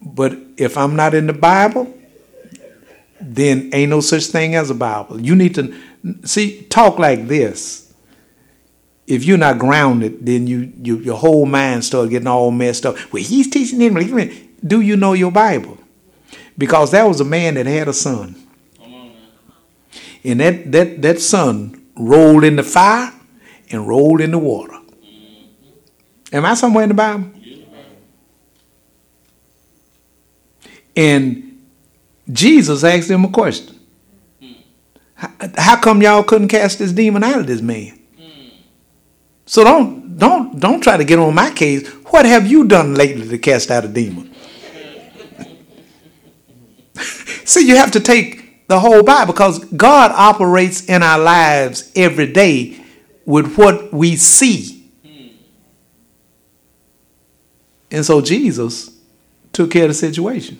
But 0.00 0.38
if 0.56 0.78
I'm 0.78 0.94
not 0.94 1.14
in 1.14 1.26
the 1.26 1.32
Bible, 1.32 1.97
then 3.20 3.70
ain't 3.72 3.90
no 3.90 4.00
such 4.00 4.26
thing 4.26 4.54
as 4.54 4.70
a 4.70 4.74
Bible. 4.74 5.20
You 5.20 5.34
need 5.34 5.54
to 5.56 5.74
see 6.24 6.62
talk 6.62 6.98
like 6.98 7.28
this. 7.28 7.92
If 9.06 9.24
you're 9.24 9.38
not 9.38 9.58
grounded, 9.58 10.24
then 10.24 10.46
you, 10.46 10.72
you 10.82 10.98
your 10.98 11.16
whole 11.16 11.46
mind 11.46 11.84
start 11.84 12.10
getting 12.10 12.28
all 12.28 12.50
messed 12.50 12.84
up. 12.84 12.96
Well, 13.12 13.22
he's 13.22 13.48
teaching 13.48 13.80
him. 13.80 13.94
Do 14.64 14.80
you 14.80 14.96
know 14.96 15.14
your 15.14 15.32
Bible? 15.32 15.78
Because 16.56 16.90
that 16.90 17.04
was 17.04 17.20
a 17.20 17.24
man 17.24 17.54
that 17.54 17.66
had 17.66 17.88
a 17.88 17.92
son. 17.92 18.36
And 20.24 20.40
that, 20.40 20.72
that, 20.72 21.00
that 21.02 21.20
son 21.20 21.86
rolled 21.96 22.44
in 22.44 22.56
the 22.56 22.62
fire 22.62 23.12
and 23.70 23.86
rolled 23.86 24.20
in 24.20 24.32
the 24.32 24.38
water. 24.38 24.74
Am 26.32 26.44
I 26.44 26.54
somewhere 26.54 26.82
in 26.82 26.88
the 26.90 26.94
Bible? 26.94 27.30
And 30.94 31.47
Jesus 32.30 32.84
asked 32.84 33.10
him 33.10 33.24
a 33.24 33.30
question. 33.30 33.78
How 35.56 35.76
come 35.80 36.02
y'all 36.02 36.22
couldn't 36.22 36.48
cast 36.48 36.78
this 36.78 36.92
demon 36.92 37.24
out 37.24 37.40
of 37.40 37.46
this 37.46 37.60
man? 37.60 37.98
So 39.46 39.64
don't 39.64 40.16
don't 40.18 40.60
don't 40.60 40.80
try 40.80 40.96
to 40.96 41.04
get 41.04 41.18
on 41.18 41.34
my 41.34 41.50
case. 41.50 41.88
What 42.10 42.26
have 42.26 42.46
you 42.46 42.66
done 42.66 42.94
lately 42.94 43.26
to 43.28 43.38
cast 43.38 43.70
out 43.70 43.84
a 43.84 43.88
demon? 43.88 44.34
See, 47.44 47.66
you 47.66 47.76
have 47.76 47.92
to 47.92 48.00
take 48.00 48.68
the 48.68 48.78
whole 48.78 49.02
Bible 49.02 49.32
because 49.32 49.64
God 49.64 50.12
operates 50.12 50.84
in 50.84 51.02
our 51.02 51.18
lives 51.18 51.90
every 51.96 52.30
day 52.30 52.78
with 53.24 53.56
what 53.56 53.92
we 53.92 54.16
see. 54.16 54.74
And 57.90 58.04
so 58.04 58.20
Jesus 58.20 58.94
took 59.52 59.70
care 59.70 59.84
of 59.84 59.88
the 59.88 59.94
situation. 59.94 60.58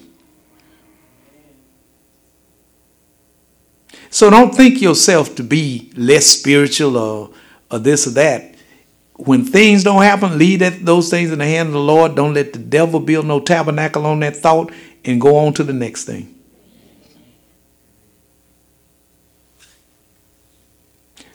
So 4.10 4.30
don't 4.30 4.54
think 4.54 4.80
yourself 4.80 5.34
to 5.36 5.42
be 5.42 5.92
less 5.96 6.26
spiritual 6.26 6.96
or, 6.96 7.30
or 7.70 7.78
this 7.78 8.06
or 8.06 8.10
that. 8.10 8.54
When 9.16 9.44
things 9.44 9.84
don't 9.84 10.02
happen, 10.02 10.38
leave 10.38 10.60
that, 10.60 10.84
those 10.84 11.10
things 11.10 11.32
in 11.32 11.40
the 11.40 11.44
hand 11.44 11.68
of 11.68 11.72
the 11.72 11.80
Lord. 11.80 12.14
Don't 12.14 12.34
let 12.34 12.52
the 12.52 12.58
devil 12.58 13.00
build 13.00 13.26
no 13.26 13.40
tabernacle 13.40 14.06
on 14.06 14.20
that 14.20 14.36
thought 14.36 14.72
and 15.04 15.20
go 15.20 15.36
on 15.36 15.52
to 15.54 15.64
the 15.64 15.72
next 15.72 16.04
thing. 16.04 16.34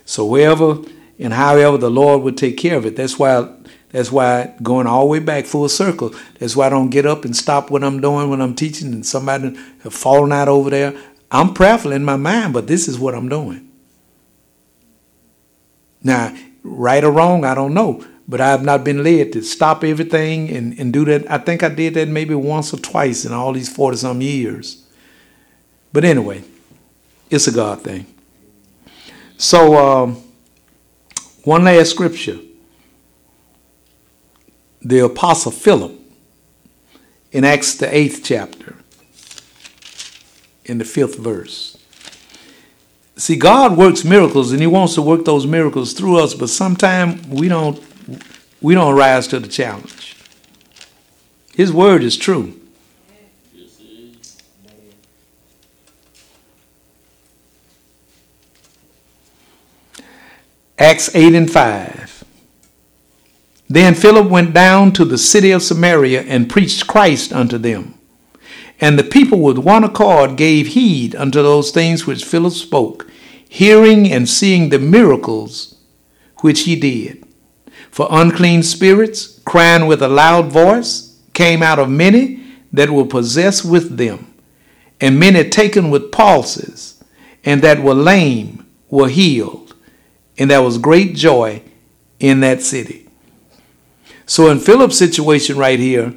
So 0.06 0.26
wherever 0.26 0.78
and 1.20 1.34
however 1.34 1.78
the 1.78 1.90
Lord 1.90 2.22
would 2.22 2.38
take 2.38 2.58
care 2.58 2.78
of 2.78 2.86
it. 2.86 2.96
That's 2.96 3.18
why 3.18 3.50
that's 3.90 4.12
why 4.12 4.56
going 4.64 4.88
all 4.88 5.02
the 5.02 5.08
way 5.08 5.20
back 5.20 5.46
full 5.46 5.70
circle. 5.70 6.14
That's 6.40 6.56
why 6.56 6.66
I 6.66 6.70
don't 6.70 6.90
get 6.90 7.06
up 7.06 7.26
and 7.26 7.36
stop 7.36 7.70
what 7.70 7.84
I'm 7.84 8.02
doing 8.02 8.30
when 8.30 8.42
I'm 8.42 8.56
teaching 8.56 8.92
and 8.92 9.06
somebody 9.06 9.56
have 9.84 9.94
fallen 9.94 10.32
out 10.32 10.48
over 10.48 10.70
there. 10.70 11.00
I'm 11.34 11.56
prayerful 11.56 11.92
in 11.92 12.06
my 12.06 12.16
mind, 12.16 12.54
but 12.54 12.68
this 12.68 12.88
is 12.88 13.00
what 13.00 13.16
I'm 13.16 13.28
doing. 13.28 13.72
Now, 16.04 16.36
right 16.62 17.04
or 17.04 17.12
wrong, 17.12 17.44
I 17.44 17.56
don't 17.56 17.74
know. 17.74 18.06
But 18.28 18.40
I 18.40 18.52
have 18.52 18.64
not 18.64 18.86
been 18.86 19.04
led 19.04 19.34
to 19.34 19.42
stop 19.42 19.84
everything 19.84 20.50
and, 20.50 20.80
and 20.80 20.94
do 20.94 21.04
that. 21.06 21.30
I 21.30 21.40
think 21.40 21.64
I 21.64 21.70
did 21.70 21.96
that 21.96 22.08
maybe 22.08 22.36
once 22.36 22.74
or 22.74 22.78
twice 22.78 23.26
in 23.26 23.34
all 23.34 23.52
these 23.52 23.68
40 23.68 23.98
some 23.98 24.22
years. 24.22 24.86
But 25.92 26.06
anyway, 26.06 26.44
it's 27.30 27.48
a 27.48 27.52
God 27.52 27.82
thing. 27.82 28.06
So, 29.38 29.78
um, 29.78 30.24
one 31.44 31.66
last 31.66 31.90
scripture. 31.90 32.40
The 34.82 35.00
Apostle 35.00 35.52
Philip 35.52 36.00
in 37.32 37.44
Acts, 37.44 37.76
the 37.76 37.94
eighth 37.94 38.22
chapter, 38.24 38.76
in 40.66 40.78
the 40.78 40.86
fifth 40.86 41.18
verse. 41.18 41.78
See, 43.16 43.36
God 43.36 43.78
works 43.78 44.04
miracles 44.04 44.52
and 44.52 44.62
He 44.62 44.68
wants 44.68 44.96
to 44.96 45.02
work 45.02 45.26
those 45.26 45.46
miracles 45.46 45.94
through 45.94 46.18
us, 46.18 46.34
but 46.34 46.50
sometimes 46.50 47.26
we 47.28 47.48
don't 47.48 47.82
we 48.62 48.74
don't 48.74 48.96
rise 48.96 49.28
to 49.28 49.40
the 49.40 49.48
challenge. 49.48 50.16
His 51.54 51.72
word 51.72 52.04
is 52.04 52.18
true. 52.18 52.60
Acts 60.80 61.14
8 61.16 61.36
and 61.36 61.52
5. 61.52 62.24
Then 63.70 63.96
Philip 63.96 64.30
went 64.30 64.54
down 64.54 64.92
to 64.94 65.06
the 65.06 65.18
city 65.18 65.52
of 65.52 65.62
Samaria 65.64 66.24
and 66.24 66.50
preached 66.50 66.88
Christ 66.88 67.32
unto 67.32 67.58
them. 67.58 67.94
And 68.84 69.00
the 69.00 69.04
people 69.06 69.40
with 69.40 69.58
one 69.58 69.86
accord 69.86 70.36
gave 70.36 70.68
heed 70.68 71.16
unto 71.16 71.42
those 71.42 71.72
things 71.72 72.06
which 72.06 72.26
Philip 72.26 72.52
spoke, 72.52 73.10
hearing 73.48 74.12
and 74.12 74.28
seeing 74.28 74.68
the 74.68 74.78
miracles 74.78 75.78
which 76.42 76.64
he 76.64 76.76
did. 76.76 77.24
For 77.92 78.10
unclean 78.12 78.62
spirits, 78.62 79.40
crying 79.46 79.88
with 79.88 80.02
a 80.02 80.10
loud 80.10 80.52
voice, 80.52 81.18
came 81.32 81.64
out 81.64 81.80
of 81.80 81.90
many 81.90 82.44
that 82.74 82.90
were 82.90 83.06
possessed 83.06 83.64
with 83.64 83.96
them, 83.96 84.34
and 85.00 85.18
many 85.18 85.50
taken 85.50 85.90
with 85.90 86.12
palsies, 86.12 87.02
and 87.46 87.62
that 87.62 87.82
were 87.82 87.94
lame 87.94 88.66
were 88.90 89.08
healed, 89.08 89.76
and 90.38 90.52
there 90.52 90.62
was 90.62 90.78
great 90.78 91.16
joy 91.16 91.62
in 92.20 92.42
that 92.42 92.62
city. 92.62 93.08
So 94.26 94.52
in 94.52 94.60
Philip's 94.60 94.98
situation 94.98 95.58
right 95.58 95.80
here, 95.80 96.14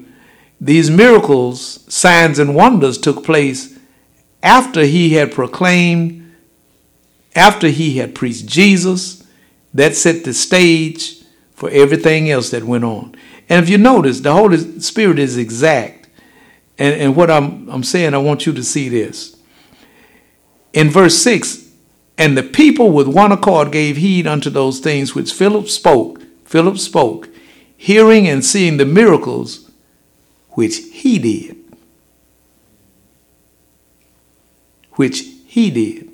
these 0.60 0.90
miracles, 0.90 1.84
signs, 1.92 2.38
and 2.38 2.54
wonders 2.54 2.98
took 2.98 3.25
place 3.25 3.78
after 4.42 4.82
he 4.82 5.14
had 5.14 5.32
proclaimed, 5.32 6.34
after 7.34 7.68
he 7.68 7.98
had 7.98 8.14
preached 8.14 8.46
Jesus. 8.46 9.22
That 9.75 9.94
set 9.94 10.25
the 10.25 10.32
stage 10.32 11.22
for 11.52 11.68
everything 11.68 12.30
else 12.30 12.50
that 12.50 12.64
went 12.64 12.84
on. 12.84 13.14
And 13.48 13.62
if 13.62 13.68
you 13.68 13.76
notice, 13.76 14.20
the 14.20 14.32
Holy 14.32 14.80
Spirit 14.80 15.18
is 15.18 15.36
exact. 15.36 16.08
And, 16.78 16.94
and 16.94 17.16
what 17.16 17.30
I'm, 17.30 17.68
I'm 17.68 17.84
saying, 17.84 18.14
I 18.14 18.18
want 18.18 18.46
you 18.46 18.52
to 18.54 18.62
see 18.62 18.88
this. 18.88 19.36
In 20.72 20.90
verse 20.90 21.18
6, 21.18 21.70
and 22.18 22.36
the 22.36 22.42
people 22.42 22.90
with 22.90 23.06
one 23.06 23.32
accord 23.32 23.70
gave 23.70 23.98
heed 23.98 24.26
unto 24.26 24.48
those 24.48 24.80
things 24.80 25.14
which 25.14 25.32
Philip 25.32 25.68
spoke, 25.68 26.22
Philip 26.44 26.78
spoke, 26.78 27.28
hearing 27.76 28.26
and 28.26 28.44
seeing 28.44 28.78
the 28.78 28.86
miracles 28.86 29.65
which 30.56 30.78
he 30.90 31.18
did. 31.18 31.56
Which 34.92 35.22
he 35.46 35.70
did. 35.70 36.10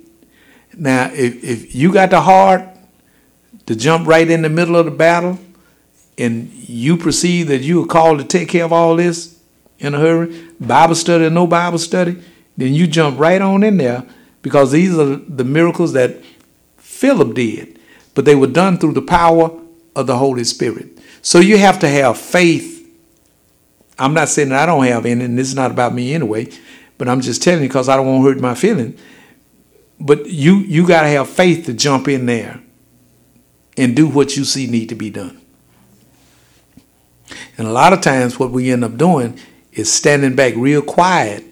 Now, 0.77 1.09
if, 1.13 1.41
if 1.41 1.73
you 1.73 1.93
got 1.93 2.09
the 2.09 2.19
heart 2.19 2.63
to 3.67 3.75
jump 3.75 4.05
right 4.05 4.29
in 4.29 4.41
the 4.41 4.49
middle 4.49 4.75
of 4.75 4.83
the 4.83 4.91
battle 4.91 5.39
and 6.17 6.51
you 6.51 6.97
perceive 6.97 7.47
that 7.47 7.61
you 7.61 7.83
are 7.83 7.87
called 7.87 8.19
to 8.19 8.25
take 8.25 8.49
care 8.49 8.65
of 8.65 8.73
all 8.73 8.97
this 8.97 9.39
in 9.79 9.95
a 9.95 9.99
hurry, 9.99 10.49
Bible 10.59 10.95
study 10.95 11.23
or 11.23 11.29
no 11.29 11.47
Bible 11.47 11.77
study, 11.77 12.21
then 12.57 12.73
you 12.73 12.85
jump 12.85 13.17
right 13.17 13.41
on 13.41 13.63
in 13.63 13.77
there 13.77 14.03
because 14.41 14.73
these 14.73 14.93
are 14.99 15.15
the 15.15 15.45
miracles 15.45 15.93
that 15.93 16.17
Philip 16.75 17.33
did, 17.33 17.79
but 18.13 18.25
they 18.25 18.35
were 18.35 18.47
done 18.47 18.77
through 18.77 18.93
the 18.93 19.01
power 19.01 19.57
of 19.95 20.05
the 20.05 20.17
Holy 20.17 20.43
Spirit. 20.43 20.99
So 21.21 21.39
you 21.39 21.57
have 21.59 21.79
to 21.79 21.87
have 21.87 22.17
faith. 22.17 22.82
I'm 23.97 24.13
not 24.13 24.29
saying 24.29 24.49
that 24.49 24.63
I 24.63 24.65
don't 24.65 24.85
have 24.85 25.05
any, 25.05 25.23
and 25.23 25.37
this 25.37 25.47
is 25.47 25.55
not 25.55 25.71
about 25.71 25.93
me 25.93 26.13
anyway, 26.13 26.49
but 26.97 27.07
I'm 27.07 27.21
just 27.21 27.43
telling 27.43 27.63
you 27.63 27.69
because 27.69 27.89
I 27.89 27.95
don't 27.95 28.07
want 28.07 28.23
to 28.23 28.29
hurt 28.29 28.41
my 28.41 28.55
feeling. 28.55 28.97
But 29.99 30.25
you 30.25 30.57
you 30.57 30.87
got 30.87 31.01
to 31.03 31.07
have 31.09 31.29
faith 31.29 31.65
to 31.67 31.73
jump 31.73 32.07
in 32.07 32.25
there 32.25 32.61
and 33.77 33.95
do 33.95 34.07
what 34.07 34.35
you 34.35 34.43
see 34.43 34.67
need 34.67 34.89
to 34.89 34.95
be 34.95 35.09
done. 35.09 35.39
And 37.57 37.67
a 37.67 37.71
lot 37.71 37.93
of 37.93 38.01
times, 38.01 38.39
what 38.39 38.51
we 38.51 38.71
end 38.71 38.83
up 38.83 38.97
doing 38.97 39.39
is 39.71 39.91
standing 39.91 40.35
back 40.35 40.53
real 40.55 40.81
quiet, 40.81 41.43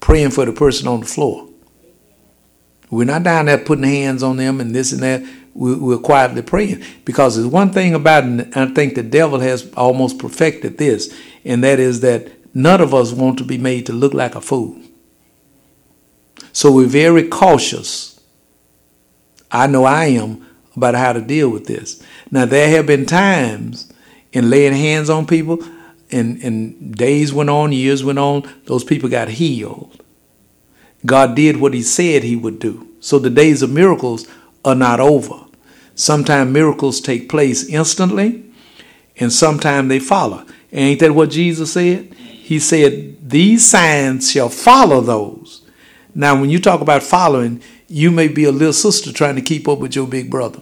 praying 0.00 0.30
for 0.30 0.44
the 0.44 0.52
person 0.52 0.88
on 0.88 1.00
the 1.00 1.06
floor. 1.06 1.48
We're 2.90 3.04
not 3.04 3.22
down 3.22 3.46
there 3.46 3.58
putting 3.58 3.84
hands 3.84 4.22
on 4.22 4.36
them 4.36 4.60
and 4.60 4.74
this 4.74 4.92
and 4.92 5.02
that. 5.02 5.22
We're 5.54 5.98
quietly 5.98 6.42
praying 6.42 6.84
because 7.04 7.36
there's 7.36 7.48
one 7.48 7.72
thing 7.72 7.94
about 7.94 8.24
it, 8.24 8.56
I 8.56 8.66
think 8.66 8.94
the 8.94 9.02
devil 9.02 9.40
has 9.40 9.70
almost 9.74 10.18
perfected 10.18 10.78
this, 10.78 11.12
and 11.44 11.64
that 11.64 11.80
is 11.80 12.00
that 12.00 12.28
none 12.54 12.80
of 12.80 12.94
us 12.94 13.12
want 13.12 13.38
to 13.38 13.44
be 13.44 13.58
made 13.58 13.86
to 13.86 13.92
look 13.92 14.14
like 14.14 14.34
a 14.34 14.40
fool. 14.40 14.80
So 16.52 16.72
we're 16.72 16.86
very 16.86 17.28
cautious. 17.28 18.20
I 19.50 19.66
know 19.66 19.84
I 19.84 20.06
am 20.06 20.46
about 20.76 20.94
how 20.94 21.12
to 21.12 21.20
deal 21.20 21.48
with 21.48 21.66
this. 21.66 22.02
Now, 22.30 22.44
there 22.44 22.68
have 22.70 22.86
been 22.86 23.06
times 23.06 23.92
in 24.32 24.50
laying 24.50 24.72
hands 24.72 25.10
on 25.10 25.26
people, 25.26 25.58
and, 26.12 26.42
and 26.42 26.94
days 26.94 27.32
went 27.32 27.50
on, 27.50 27.72
years 27.72 28.04
went 28.04 28.18
on, 28.18 28.48
those 28.66 28.84
people 28.84 29.08
got 29.08 29.28
healed. 29.28 30.02
God 31.04 31.34
did 31.34 31.56
what 31.56 31.74
He 31.74 31.82
said 31.82 32.22
He 32.22 32.36
would 32.36 32.58
do. 32.58 32.88
So 33.00 33.18
the 33.18 33.30
days 33.30 33.62
of 33.62 33.70
miracles 33.70 34.26
are 34.64 34.74
not 34.74 35.00
over. 35.00 35.44
Sometimes 35.94 36.50
miracles 36.50 37.00
take 37.00 37.28
place 37.28 37.68
instantly, 37.68 38.44
and 39.16 39.32
sometimes 39.32 39.88
they 39.88 39.98
follow. 39.98 40.46
And 40.72 40.80
ain't 40.80 41.00
that 41.00 41.14
what 41.14 41.30
Jesus 41.30 41.72
said? 41.72 42.14
He 42.14 42.58
said, 42.58 43.28
These 43.28 43.68
signs 43.68 44.30
shall 44.30 44.48
follow 44.48 45.00
those. 45.00 45.62
Now, 46.14 46.40
when 46.40 46.50
you 46.50 46.58
talk 46.58 46.80
about 46.80 47.02
following, 47.02 47.62
you 47.86 48.10
may 48.10 48.28
be 48.28 48.44
a 48.44 48.52
little 48.52 48.72
sister 48.72 49.12
trying 49.12 49.36
to 49.36 49.42
keep 49.42 49.68
up 49.68 49.78
with 49.78 49.94
your 49.94 50.06
big 50.06 50.30
brother. 50.30 50.60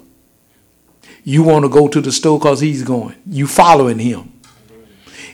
You 1.24 1.42
want 1.42 1.64
to 1.64 1.68
go 1.68 1.88
to 1.88 2.00
the 2.00 2.12
store 2.12 2.38
because 2.38 2.60
he's 2.60 2.82
going. 2.82 3.14
You 3.26 3.46
following 3.46 3.98
him. 3.98 4.32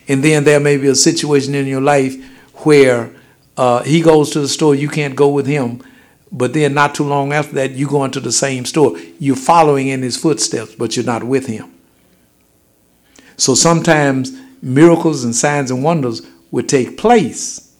And 0.08 0.22
then 0.22 0.44
there 0.44 0.60
may 0.60 0.76
be 0.76 0.88
a 0.88 0.94
situation 0.94 1.54
in 1.54 1.66
your 1.66 1.80
life 1.80 2.14
where 2.64 3.14
uh, 3.56 3.82
he 3.84 4.00
goes 4.00 4.30
to 4.30 4.40
the 4.40 4.48
store, 4.48 4.74
you 4.74 4.88
can't 4.88 5.14
go 5.14 5.28
with 5.28 5.46
him. 5.46 5.82
But 6.36 6.52
then 6.52 6.74
not 6.74 6.96
too 6.96 7.04
long 7.04 7.32
after 7.32 7.54
that, 7.54 7.70
you 7.70 7.86
go 7.86 8.04
into 8.04 8.18
the 8.18 8.32
same 8.32 8.64
store. 8.64 8.98
You're 9.20 9.36
following 9.36 9.86
in 9.86 10.02
his 10.02 10.16
footsteps, 10.16 10.74
but 10.74 10.96
you're 10.96 11.06
not 11.06 11.22
with 11.22 11.46
him. 11.46 11.72
So 13.36 13.54
sometimes 13.54 14.36
miracles 14.60 15.22
and 15.22 15.34
signs 15.34 15.70
and 15.70 15.84
wonders 15.84 16.22
would 16.50 16.68
take 16.68 16.98
place 16.98 17.76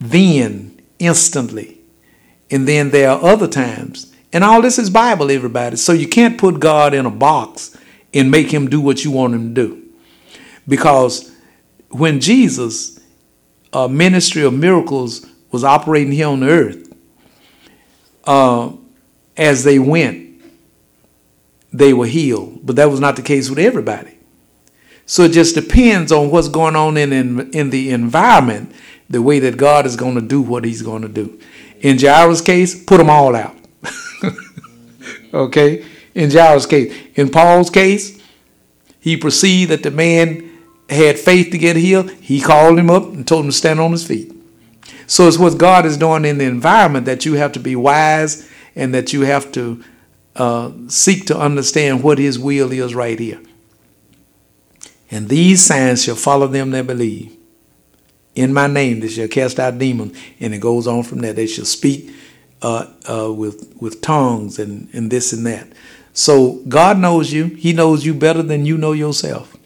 then, 0.00 0.80
instantly. 1.00 1.80
And 2.48 2.68
then 2.68 2.90
there 2.90 3.10
are 3.10 3.22
other 3.22 3.48
times. 3.48 4.12
And 4.32 4.44
all 4.44 4.62
this 4.62 4.78
is 4.78 4.88
Bible, 4.88 5.30
everybody. 5.30 5.76
So 5.76 5.92
you 5.92 6.06
can't 6.06 6.38
put 6.38 6.60
God 6.60 6.94
in 6.94 7.06
a 7.06 7.10
box 7.10 7.76
and 8.14 8.30
make 8.30 8.52
him 8.52 8.70
do 8.70 8.80
what 8.80 9.04
you 9.04 9.10
want 9.10 9.34
him 9.34 9.54
to 9.54 9.66
do. 9.66 9.82
Because 10.68 11.32
when 11.88 12.20
Jesus, 12.20 13.00
ministry 13.74 14.42
of 14.42 14.54
miracles, 14.54 15.26
was 15.50 15.64
operating 15.64 16.12
here 16.12 16.28
on 16.28 16.40
the 16.40 16.48
earth, 16.48 16.91
uh, 18.24 18.72
as 19.36 19.64
they 19.64 19.78
went, 19.78 20.40
they 21.72 21.92
were 21.92 22.06
healed. 22.06 22.60
But 22.64 22.76
that 22.76 22.90
was 22.90 23.00
not 23.00 23.16
the 23.16 23.22
case 23.22 23.48
with 23.48 23.58
everybody. 23.58 24.18
So 25.06 25.24
it 25.24 25.32
just 25.32 25.54
depends 25.54 26.12
on 26.12 26.30
what's 26.30 26.48
going 26.48 26.76
on 26.76 26.96
in, 26.96 27.12
in, 27.12 27.50
in 27.50 27.70
the 27.70 27.90
environment, 27.90 28.74
the 29.10 29.20
way 29.20 29.40
that 29.40 29.56
God 29.56 29.84
is 29.84 29.96
going 29.96 30.14
to 30.14 30.20
do 30.20 30.40
what 30.40 30.64
he's 30.64 30.82
going 30.82 31.02
to 31.02 31.08
do. 31.08 31.38
In 31.80 31.98
Jairus' 31.98 32.40
case, 32.40 32.82
put 32.84 32.98
them 32.98 33.10
all 33.10 33.34
out. 33.34 33.56
okay? 35.34 35.84
In 36.14 36.30
Jairus' 36.30 36.66
case. 36.66 36.96
In 37.14 37.30
Paul's 37.30 37.70
case, 37.70 38.22
he 39.00 39.16
perceived 39.16 39.70
that 39.70 39.82
the 39.82 39.90
man 39.90 40.50
had 40.88 41.18
faith 41.18 41.50
to 41.50 41.58
get 41.58 41.76
healed. 41.76 42.10
He 42.12 42.40
called 42.40 42.78
him 42.78 42.88
up 42.88 43.04
and 43.04 43.26
told 43.26 43.44
him 43.44 43.50
to 43.50 43.56
stand 43.56 43.80
on 43.80 43.92
his 43.92 44.06
feet. 44.06 44.32
So 45.12 45.28
it's 45.28 45.36
what 45.36 45.58
God 45.58 45.84
is 45.84 45.98
doing 45.98 46.24
in 46.24 46.38
the 46.38 46.46
environment 46.46 47.04
that 47.04 47.26
you 47.26 47.34
have 47.34 47.52
to 47.52 47.60
be 47.60 47.76
wise 47.76 48.48
and 48.74 48.94
that 48.94 49.12
you 49.12 49.20
have 49.20 49.52
to 49.52 49.84
uh, 50.36 50.72
seek 50.88 51.26
to 51.26 51.36
understand 51.38 52.02
what 52.02 52.16
His 52.16 52.38
will 52.38 52.72
is 52.72 52.94
right 52.94 53.18
here. 53.18 53.38
And 55.10 55.28
these 55.28 55.66
signs 55.66 56.02
shall 56.02 56.16
follow 56.16 56.46
them 56.46 56.70
that 56.70 56.86
believe. 56.86 57.36
In 58.34 58.54
my 58.54 58.66
name 58.66 59.00
they 59.00 59.08
shall 59.08 59.28
cast 59.28 59.60
out 59.60 59.76
demons. 59.76 60.18
And 60.40 60.54
it 60.54 60.60
goes 60.62 60.86
on 60.86 61.02
from 61.02 61.18
there. 61.18 61.34
They 61.34 61.46
shall 61.46 61.66
speak 61.66 62.10
uh, 62.62 62.86
uh, 63.06 63.30
with, 63.34 63.76
with 63.82 64.00
tongues 64.00 64.58
and, 64.58 64.88
and 64.94 65.10
this 65.10 65.34
and 65.34 65.44
that. 65.44 65.68
So 66.14 66.62
God 66.66 66.96
knows 66.96 67.34
you. 67.34 67.48
He 67.48 67.74
knows 67.74 68.06
you 68.06 68.14
better 68.14 68.42
than 68.42 68.64
you 68.64 68.78
know 68.78 68.92
yourself. 68.92 69.58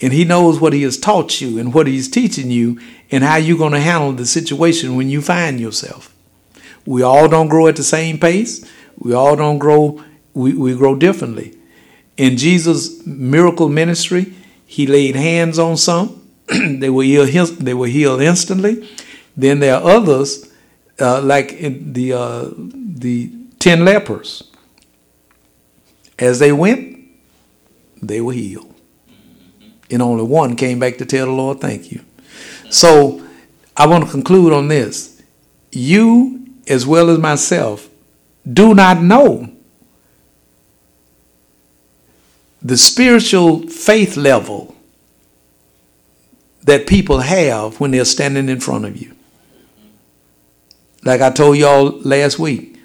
And 0.00 0.12
He 0.12 0.24
knows 0.24 0.60
what 0.60 0.72
He 0.72 0.82
has 0.82 0.98
taught 0.98 1.40
you 1.40 1.58
and 1.58 1.72
what 1.72 1.86
He's 1.86 2.08
teaching 2.08 2.50
you 2.50 2.80
and 3.10 3.24
how 3.24 3.36
you're 3.36 3.58
going 3.58 3.72
to 3.72 3.80
handle 3.80 4.12
the 4.12 4.26
situation 4.26 4.96
when 4.96 5.08
you 5.08 5.22
find 5.22 5.60
yourself. 5.60 6.14
We 6.84 7.02
all 7.02 7.28
don't 7.28 7.48
grow 7.48 7.66
at 7.68 7.76
the 7.76 7.84
same 7.84 8.18
pace. 8.18 8.64
We 8.98 9.12
all 9.12 9.36
don't 9.36 9.58
grow, 9.58 10.02
we, 10.34 10.54
we 10.54 10.74
grow 10.74 10.94
differently. 10.94 11.56
In 12.16 12.36
Jesus' 12.36 13.04
miracle 13.06 13.68
ministry, 13.68 14.32
he 14.66 14.86
laid 14.86 15.16
hands 15.16 15.58
on 15.58 15.76
some. 15.76 16.22
they 16.48 16.90
were 16.90 17.04
healed, 17.04 17.50
they 17.58 17.74
were 17.74 17.86
healed 17.86 18.20
instantly. 18.20 18.88
Then 19.36 19.60
there 19.60 19.76
are 19.76 19.82
others, 19.82 20.50
uh, 20.98 21.20
like 21.20 21.58
the 21.58 22.12
uh, 22.12 22.50
the 22.56 23.30
ten 23.58 23.84
lepers. 23.84 24.44
As 26.18 26.38
they 26.38 26.52
went, 26.52 26.98
they 28.00 28.22
were 28.22 28.32
healed, 28.32 28.74
and 29.90 30.02
only 30.02 30.24
one 30.24 30.56
came 30.56 30.78
back 30.78 30.98
to 30.98 31.06
tell 31.06 31.26
the 31.26 31.32
Lord, 31.32 31.60
"Thank 31.60 31.90
you." 31.92 32.00
So, 32.70 33.22
I 33.76 33.86
want 33.86 34.04
to 34.04 34.10
conclude 34.10 34.52
on 34.52 34.68
this: 34.68 35.22
you, 35.72 36.46
as 36.68 36.86
well 36.86 37.10
as 37.10 37.18
myself, 37.18 37.88
do 38.50 38.74
not 38.74 39.02
know 39.02 39.50
the 42.62 42.76
spiritual 42.76 43.68
faith 43.68 44.16
level 44.16 44.74
that 46.64 46.86
people 46.86 47.20
have 47.20 47.78
when 47.78 47.92
they're 47.92 48.04
standing 48.04 48.48
in 48.48 48.58
front 48.58 48.84
of 48.84 49.00
you. 49.00 49.14
Like 51.04 51.20
I 51.20 51.30
told 51.30 51.56
y'all 51.56 52.00
last 52.00 52.40
week, 52.40 52.80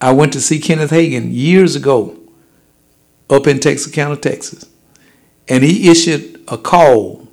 I 0.00 0.10
went 0.10 0.32
to 0.32 0.40
see 0.40 0.58
Kenneth 0.58 0.90
Hagin 0.90 1.28
years 1.30 1.76
ago 1.76 2.18
up 3.28 3.46
in 3.46 3.60
Texas 3.60 3.92
County, 3.92 4.20
Texas. 4.20 4.66
And 5.48 5.62
he 5.62 5.88
issued 5.88 6.39
a 6.48 6.58
call. 6.58 7.28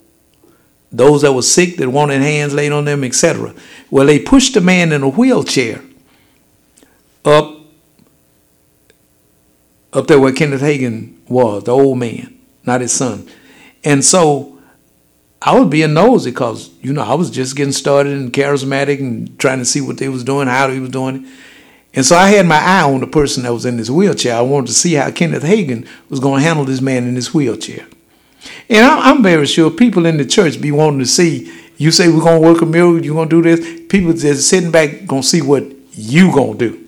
Those 0.91 1.21
that 1.23 1.33
were 1.33 1.41
sick 1.41 1.77
that 1.77 1.89
wanted 1.89 2.21
hands 2.21 2.53
laid 2.53 2.71
on 2.71 2.85
them, 2.85 3.03
etc. 3.03 3.53
Well, 3.91 4.05
they 4.05 4.19
pushed 4.19 4.55
a 4.55 4.61
man 4.61 4.91
in 4.91 5.03
a 5.03 5.09
wheelchair 5.09 5.81
up 7.25 7.57
up 9.93 10.07
there 10.07 10.19
where 10.19 10.31
Kenneth 10.31 10.61
Hagin 10.61 11.15
was, 11.27 11.63
the 11.63 11.71
old 11.71 11.97
man, 11.97 12.37
not 12.65 12.81
his 12.81 12.91
son. 12.91 13.27
And 13.83 14.03
so 14.03 14.59
I 15.41 15.57
was 15.57 15.69
being 15.69 15.93
nosy 15.93 16.31
because, 16.31 16.69
you 16.81 16.93
know, 16.93 17.03
I 17.03 17.15
was 17.15 17.31
just 17.31 17.55
getting 17.55 17.71
started 17.71 18.13
and 18.13 18.31
charismatic 18.33 18.99
and 18.99 19.39
trying 19.39 19.59
to 19.59 19.65
see 19.65 19.81
what 19.81 19.97
they 19.97 20.09
was 20.09 20.23
doing, 20.23 20.47
how 20.47 20.69
he 20.69 20.79
was 20.79 20.89
doing 20.89 21.25
it. 21.25 21.31
And 21.93 22.05
so 22.05 22.15
I 22.15 22.29
had 22.29 22.45
my 22.45 22.57
eye 22.57 22.83
on 22.83 22.99
the 22.99 23.07
person 23.07 23.43
that 23.43 23.53
was 23.53 23.65
in 23.65 23.77
this 23.77 23.89
wheelchair. 23.89 24.35
I 24.35 24.41
wanted 24.41 24.67
to 24.67 24.73
see 24.73 24.93
how 24.93 25.09
Kenneth 25.09 25.43
Hagin 25.43 25.87
was 26.09 26.19
going 26.19 26.41
to 26.41 26.47
handle 26.47 26.65
this 26.65 26.81
man 26.81 27.07
in 27.07 27.15
this 27.15 27.33
wheelchair. 27.33 27.87
And 28.69 28.85
I'm 28.85 29.23
very 29.23 29.45
sure 29.45 29.71
people 29.71 30.05
in 30.05 30.17
the 30.17 30.25
church 30.25 30.59
be 30.59 30.71
wanting 30.71 30.99
to 30.99 31.05
see, 31.05 31.51
you 31.77 31.91
say 31.91 32.09
we're 32.09 32.21
to 32.41 32.47
work 32.47 32.61
a 32.61 32.65
miracle, 32.65 33.03
you're 33.03 33.15
going 33.15 33.29
to 33.29 33.41
do 33.41 33.55
this. 33.55 33.81
People 33.87 34.13
just 34.13 34.49
sitting 34.49 34.71
back 34.71 35.07
to 35.07 35.23
see 35.23 35.41
what 35.41 35.63
you 35.91 36.31
to 36.31 36.53
do. 36.57 36.87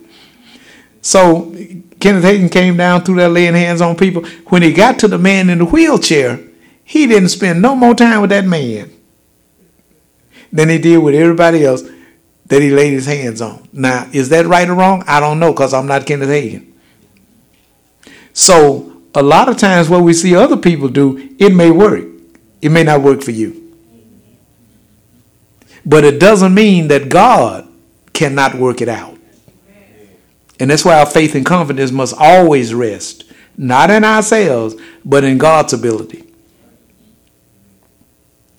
So 1.00 1.54
Kenneth 2.00 2.24
Hagin 2.24 2.50
came 2.50 2.76
down 2.76 3.02
through 3.02 3.16
that 3.16 3.30
laying 3.30 3.54
hands 3.54 3.80
on 3.80 3.96
people. 3.96 4.24
When 4.48 4.62
he 4.62 4.72
got 4.72 4.98
to 5.00 5.08
the 5.08 5.18
man 5.18 5.48
in 5.48 5.58
the 5.58 5.64
wheelchair, 5.64 6.40
he 6.84 7.06
didn't 7.06 7.28
spend 7.30 7.62
no 7.62 7.74
more 7.74 7.94
time 7.94 8.20
with 8.20 8.30
that 8.30 8.44
man 8.44 8.90
than 10.52 10.68
he 10.68 10.78
did 10.78 10.98
with 10.98 11.14
everybody 11.14 11.64
else 11.64 11.82
that 12.46 12.60
he 12.60 12.70
laid 12.70 12.92
his 12.92 13.06
hands 13.06 13.40
on. 13.40 13.68
Now, 13.72 14.08
is 14.12 14.28
that 14.30 14.46
right 14.46 14.68
or 14.68 14.74
wrong? 14.74 15.04
I 15.06 15.20
don't 15.20 15.38
know 15.38 15.52
because 15.52 15.72
I'm 15.72 15.86
not 15.86 16.04
Kenneth 16.04 16.28
Hagin. 16.28 16.66
So, 18.32 18.99
a 19.14 19.22
lot 19.22 19.48
of 19.48 19.56
times 19.56 19.88
what 19.88 20.02
we 20.02 20.12
see 20.12 20.34
other 20.36 20.56
people 20.56 20.88
do, 20.88 21.34
it 21.38 21.50
may 21.54 21.70
work. 21.70 22.04
It 22.62 22.70
may 22.70 22.82
not 22.82 23.02
work 23.02 23.22
for 23.22 23.30
you. 23.30 23.56
But 25.84 26.04
it 26.04 26.20
doesn't 26.20 26.54
mean 26.54 26.88
that 26.88 27.08
God 27.08 27.66
cannot 28.12 28.54
work 28.54 28.80
it 28.80 28.88
out. 28.88 29.16
And 30.58 30.70
that's 30.70 30.84
why 30.84 30.98
our 30.98 31.06
faith 31.06 31.34
and 31.34 31.46
confidence 31.46 31.90
must 31.90 32.14
always 32.18 32.74
rest, 32.74 33.24
not 33.56 33.90
in 33.90 34.04
ourselves, 34.04 34.74
but 35.04 35.24
in 35.24 35.38
God's 35.38 35.72
ability. 35.72 36.24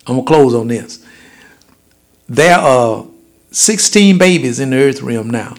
I'm 0.07 0.15
going 0.15 0.25
to 0.25 0.27
close 0.27 0.55
on 0.55 0.67
this. 0.67 1.05
There 2.27 2.57
are 2.57 3.05
16 3.51 4.17
babies 4.17 4.59
in 4.59 4.71
the 4.71 4.77
earth 4.77 5.01
realm 5.01 5.29
now, 5.29 5.55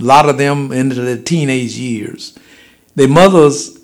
a 0.00 0.02
lot 0.02 0.28
of 0.28 0.36
them 0.36 0.72
into 0.72 0.96
their 0.96 1.18
teenage 1.18 1.76
years. 1.76 2.36
Their 2.96 3.08
mothers 3.08 3.83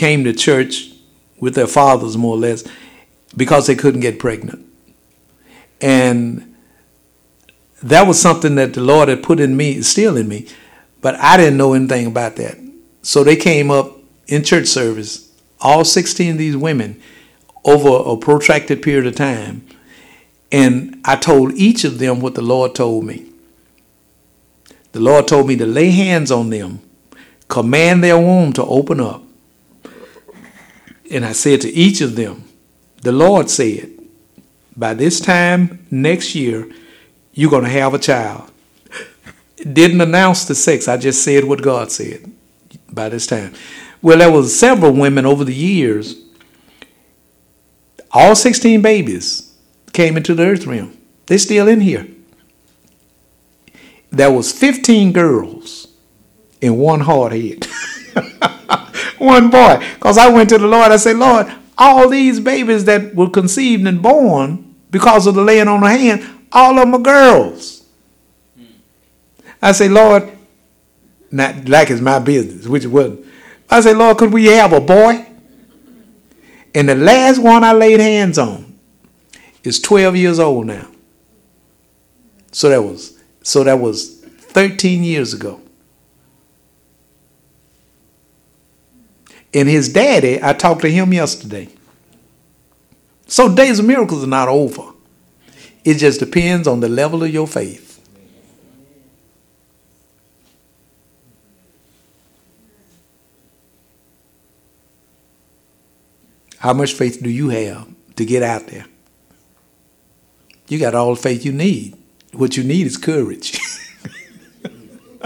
came 0.00 0.24
to 0.24 0.32
church 0.32 0.90
with 1.38 1.54
their 1.54 1.66
fathers, 1.66 2.16
more 2.16 2.34
or 2.34 2.38
less, 2.38 2.64
because 3.36 3.66
they 3.66 3.76
couldn't 3.76 4.00
get 4.00 4.18
pregnant. 4.18 4.66
And 5.80 6.56
that 7.82 8.06
was 8.06 8.20
something 8.20 8.54
that 8.56 8.74
the 8.74 8.80
Lord 8.80 9.08
had 9.08 9.22
put 9.22 9.40
in 9.40 9.56
me, 9.56 9.82
still 9.82 10.16
in 10.16 10.26
me, 10.26 10.48
but 11.00 11.14
I 11.16 11.36
didn't 11.36 11.58
know 11.58 11.74
anything 11.74 12.06
about 12.06 12.36
that. 12.36 12.58
So 13.02 13.22
they 13.22 13.36
came 13.36 13.70
up 13.70 13.96
in 14.26 14.42
church 14.42 14.66
service, 14.66 15.32
all 15.60 15.84
16 15.84 16.32
of 16.32 16.38
these 16.38 16.56
women, 16.56 17.00
over 17.64 18.10
a 18.10 18.16
protracted 18.16 18.82
period 18.82 19.06
of 19.06 19.14
time. 19.14 19.66
And 20.50 21.00
I 21.04 21.16
told 21.16 21.52
each 21.52 21.84
of 21.84 21.98
them 21.98 22.20
what 22.20 22.34
the 22.34 22.42
Lord 22.42 22.74
told 22.74 23.04
me. 23.04 23.26
The 24.92 25.00
Lord 25.00 25.28
told 25.28 25.46
me 25.46 25.56
to 25.56 25.66
lay 25.66 25.90
hands 25.90 26.30
on 26.30 26.50
them, 26.50 26.80
command 27.48 28.02
their 28.02 28.18
womb 28.18 28.52
to 28.54 28.64
open 28.64 29.00
up. 29.00 29.22
And 31.10 31.24
I 31.24 31.32
said 31.32 31.60
to 31.62 31.68
each 31.68 32.00
of 32.00 32.16
them, 32.16 32.44
the 33.02 33.12
Lord 33.12 33.50
said, 33.50 33.90
by 34.76 34.94
this 34.94 35.20
time 35.20 35.86
next 35.90 36.34
year, 36.34 36.70
you're 37.32 37.50
going 37.50 37.64
to 37.64 37.70
have 37.70 37.94
a 37.94 37.98
child. 37.98 38.50
Didn't 39.56 40.00
announce 40.00 40.44
the 40.44 40.54
sex. 40.54 40.88
I 40.88 40.96
just 40.96 41.22
said 41.22 41.44
what 41.44 41.62
God 41.62 41.90
said 41.90 42.30
by 42.90 43.08
this 43.08 43.26
time. 43.26 43.54
Well, 44.00 44.18
there 44.18 44.30
was 44.30 44.58
several 44.58 44.92
women 44.92 45.26
over 45.26 45.44
the 45.44 45.54
years. 45.54 46.16
All 48.12 48.34
16 48.34 48.80
babies 48.80 49.54
came 49.92 50.16
into 50.16 50.34
the 50.34 50.44
earth 50.44 50.66
realm. 50.66 50.96
They're 51.26 51.38
still 51.38 51.68
in 51.68 51.80
here. 51.80 52.06
There 54.10 54.32
was 54.32 54.50
15 54.52 55.12
girls 55.12 55.88
and 56.62 56.78
one 56.78 57.00
hard 57.00 57.32
head. 57.32 57.66
one 59.20 59.50
boy. 59.50 59.84
Because 59.94 60.18
I 60.18 60.28
went 60.28 60.48
to 60.50 60.58
the 60.58 60.66
Lord, 60.66 60.90
I 60.90 60.96
said, 60.96 61.16
Lord, 61.16 61.46
all 61.78 62.08
these 62.08 62.40
babies 62.40 62.84
that 62.86 63.14
were 63.14 63.30
conceived 63.30 63.86
and 63.86 64.02
born 64.02 64.74
because 64.90 65.26
of 65.26 65.34
the 65.34 65.42
laying 65.42 65.68
on 65.68 65.82
of 65.82 65.90
hand, 65.90 66.28
all 66.52 66.78
of 66.78 66.84
them 66.84 66.94
are 66.94 66.98
girls. 66.98 67.84
I 69.62 69.72
say, 69.72 69.88
Lord, 69.88 70.30
not 71.30 71.68
like 71.68 71.90
it's 71.90 72.00
my 72.00 72.18
business, 72.18 72.66
which 72.66 72.84
it 72.84 72.88
wasn't. 72.88 73.24
I 73.70 73.80
say, 73.80 73.94
Lord, 73.94 74.18
could 74.18 74.32
we 74.32 74.46
have 74.46 74.72
a 74.72 74.80
boy? 74.80 75.26
And 76.74 76.88
the 76.88 76.94
last 76.94 77.38
one 77.38 77.62
I 77.62 77.72
laid 77.72 78.00
hands 78.00 78.38
on 78.38 78.78
is 79.62 79.80
12 79.80 80.16
years 80.16 80.38
old 80.38 80.66
now. 80.66 80.88
So 82.52 82.68
that 82.68 82.82
was 82.82 83.18
so 83.42 83.64
that 83.64 83.78
was 83.78 84.20
13 84.20 85.04
years 85.04 85.34
ago. 85.34 85.60
And 89.52 89.68
his 89.68 89.92
daddy, 89.92 90.42
I 90.42 90.52
talked 90.52 90.82
to 90.82 90.90
him 90.90 91.12
yesterday. 91.12 91.68
So 93.26 93.54
days 93.54 93.78
of 93.78 93.84
miracles 93.84 94.24
are 94.24 94.28
not 94.28 94.48
over. 94.48 94.92
It 95.84 95.94
just 95.94 96.20
depends 96.20 96.68
on 96.68 96.80
the 96.80 96.88
level 96.88 97.22
of 97.22 97.30
your 97.30 97.46
faith. 97.46 97.90
How 106.58 106.74
much 106.74 106.92
faith 106.92 107.22
do 107.22 107.30
you 107.30 107.48
have 107.48 107.88
to 108.16 108.24
get 108.26 108.42
out 108.42 108.66
there? 108.66 108.84
You 110.68 110.78
got 110.78 110.94
all 110.94 111.14
the 111.14 111.20
faith 111.20 111.44
you 111.44 111.52
need. 111.52 111.96
What 112.32 112.56
you 112.56 112.62
need 112.62 112.86
is 112.86 112.96
courage. 112.98 113.58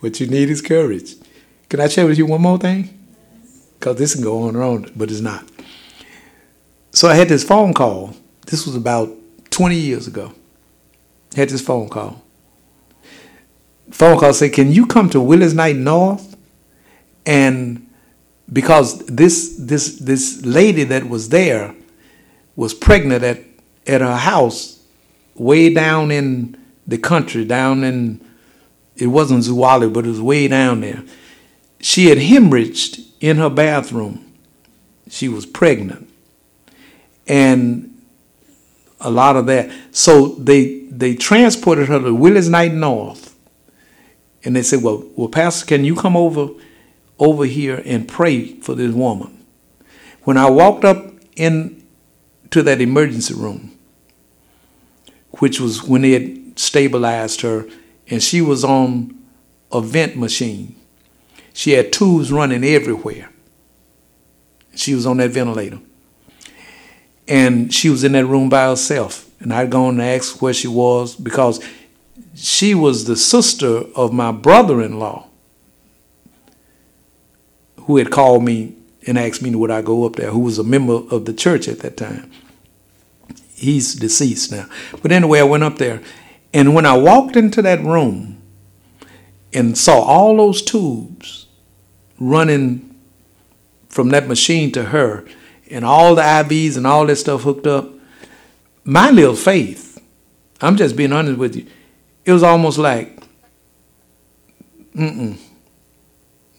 what 0.00 0.18
you 0.18 0.26
need 0.26 0.48
is 0.48 0.62
courage. 0.62 1.16
Can 1.68 1.80
I 1.80 1.88
share 1.88 2.06
with 2.06 2.18
you 2.18 2.26
one 2.26 2.42
more 2.42 2.58
thing? 2.58 2.90
Because 3.78 3.96
this 3.96 4.14
can 4.14 4.22
go 4.22 4.42
on 4.42 4.54
and 4.54 4.64
on, 4.64 4.92
but 4.96 5.10
it's 5.10 5.20
not. 5.20 5.44
So 6.90 7.08
I 7.08 7.14
had 7.14 7.28
this 7.28 7.44
phone 7.44 7.74
call. 7.74 8.14
This 8.46 8.66
was 8.66 8.76
about 8.76 9.10
20 9.50 9.76
years 9.76 10.06
ago. 10.06 10.32
I 11.34 11.40
had 11.40 11.48
this 11.48 11.60
phone 11.60 11.88
call. 11.88 12.22
Phone 13.90 14.18
call 14.18 14.32
said, 14.32 14.52
Can 14.52 14.72
you 14.72 14.86
come 14.86 15.10
to 15.10 15.20
Willis-Knighton 15.20 15.84
North? 15.84 16.36
And 17.26 17.88
because 18.52 19.04
this 19.06 19.56
this 19.58 19.98
this 19.98 20.44
lady 20.44 20.84
that 20.84 21.08
was 21.08 21.30
there 21.30 21.74
was 22.56 22.74
pregnant 22.74 23.24
at, 23.24 23.40
at 23.86 24.00
her 24.02 24.16
house 24.16 24.80
way 25.34 25.72
down 25.72 26.10
in 26.10 26.56
the 26.86 26.98
country, 26.98 27.44
down 27.44 27.82
in 27.82 28.20
it 28.96 29.06
wasn't 29.06 29.42
Zwolle, 29.42 29.92
but 29.92 30.04
it 30.04 30.10
was 30.10 30.20
way 30.20 30.46
down 30.46 30.82
there 30.82 31.02
she 31.84 32.06
had 32.06 32.16
hemorrhaged 32.16 33.04
in 33.20 33.36
her 33.36 33.50
bathroom. 33.50 34.32
She 35.10 35.28
was 35.28 35.44
pregnant. 35.44 36.08
And 37.26 38.00
a 39.00 39.10
lot 39.10 39.36
of 39.36 39.44
that. 39.46 39.70
So 39.90 40.28
they 40.28 40.86
they 40.88 41.14
transported 41.14 41.88
her 41.88 42.00
to 42.00 42.14
Willis-Knighton 42.14 42.80
North. 42.80 43.36
And 44.44 44.56
they 44.56 44.62
said, 44.62 44.82
Well, 44.82 45.04
well, 45.14 45.28
Pastor, 45.28 45.66
can 45.66 45.84
you 45.84 45.94
come 45.94 46.16
over 46.16 46.48
over 47.18 47.44
here 47.44 47.82
and 47.84 48.08
pray 48.08 48.54
for 48.60 48.74
this 48.74 48.94
woman? 48.94 49.44
When 50.22 50.38
I 50.38 50.48
walked 50.48 50.86
up 50.86 51.12
in 51.36 51.86
to 52.48 52.62
that 52.62 52.80
emergency 52.80 53.34
room, 53.34 53.78
which 55.38 55.60
was 55.60 55.82
when 55.82 56.00
they 56.00 56.12
had 56.12 56.58
stabilized 56.58 57.42
her, 57.42 57.68
and 58.08 58.22
she 58.22 58.40
was 58.40 58.64
on 58.64 59.22
a 59.70 59.82
vent 59.82 60.16
machine. 60.16 60.76
She 61.54 61.70
had 61.70 61.92
tubes 61.92 62.30
running 62.32 62.64
everywhere. 62.64 63.30
She 64.74 64.94
was 64.94 65.06
on 65.06 65.18
that 65.18 65.30
ventilator. 65.30 65.78
And 67.26 67.72
she 67.72 67.88
was 67.88 68.04
in 68.04 68.12
that 68.12 68.26
room 68.26 68.48
by 68.48 68.66
herself. 68.66 69.30
And 69.40 69.54
I'd 69.54 69.70
gone 69.70 70.00
and 70.00 70.02
asked 70.02 70.42
where 70.42 70.52
she 70.52 70.68
was 70.68 71.14
because 71.14 71.64
she 72.34 72.74
was 72.74 73.04
the 73.04 73.16
sister 73.16 73.84
of 73.94 74.12
my 74.12 74.32
brother 74.32 74.82
in 74.82 74.98
law 74.98 75.28
who 77.82 77.98
had 77.98 78.10
called 78.10 78.42
me 78.42 78.74
and 79.06 79.16
asked 79.16 79.40
me 79.40 79.54
would 79.54 79.70
I 79.70 79.80
go 79.80 80.04
up 80.06 80.16
there, 80.16 80.30
who 80.30 80.40
was 80.40 80.58
a 80.58 80.64
member 80.64 81.02
of 81.10 81.24
the 81.24 81.32
church 81.32 81.68
at 81.68 81.80
that 81.80 81.96
time. 81.96 82.30
He's 83.54 83.94
deceased 83.94 84.50
now. 84.50 84.66
But 85.02 85.12
anyway, 85.12 85.38
I 85.38 85.44
went 85.44 85.62
up 85.62 85.78
there. 85.78 86.02
And 86.52 86.74
when 86.74 86.84
I 86.84 86.96
walked 86.96 87.36
into 87.36 87.62
that 87.62 87.80
room 87.80 88.42
and 89.52 89.78
saw 89.78 90.00
all 90.02 90.36
those 90.36 90.62
tubes, 90.62 91.43
running 92.18 92.94
from 93.88 94.10
that 94.10 94.26
machine 94.26 94.72
to 94.72 94.84
her 94.84 95.24
and 95.70 95.84
all 95.84 96.14
the 96.14 96.22
IVs 96.22 96.76
and 96.76 96.86
all 96.86 97.06
that 97.06 97.16
stuff 97.16 97.42
hooked 97.42 97.66
up, 97.66 97.88
my 98.84 99.10
little 99.10 99.36
faith, 99.36 100.00
I'm 100.60 100.76
just 100.76 100.96
being 100.96 101.12
honest 101.12 101.38
with 101.38 101.56
you, 101.56 101.66
it 102.24 102.32
was 102.32 102.42
almost 102.42 102.78
like, 102.78 103.22
mm-mm, 104.94 105.38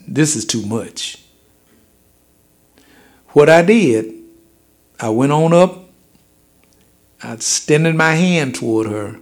this 0.07 0.35
is 0.35 0.45
too 0.45 0.65
much. 0.65 1.21
What 3.29 3.49
I 3.49 3.61
did, 3.61 4.13
I 4.99 5.09
went 5.09 5.31
on 5.31 5.53
up, 5.53 5.89
I 7.21 7.33
extended 7.33 7.95
my 7.95 8.15
hand 8.15 8.55
toward 8.55 8.87
her 8.87 9.19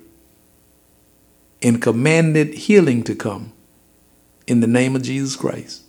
and 1.62 1.82
commanded 1.82 2.54
healing 2.54 3.04
to 3.04 3.16
come 3.16 3.54
in 4.46 4.60
the 4.60 4.68
name 4.68 4.96
of 4.96 5.02
Jesus 5.02 5.36
Christ 5.36 5.83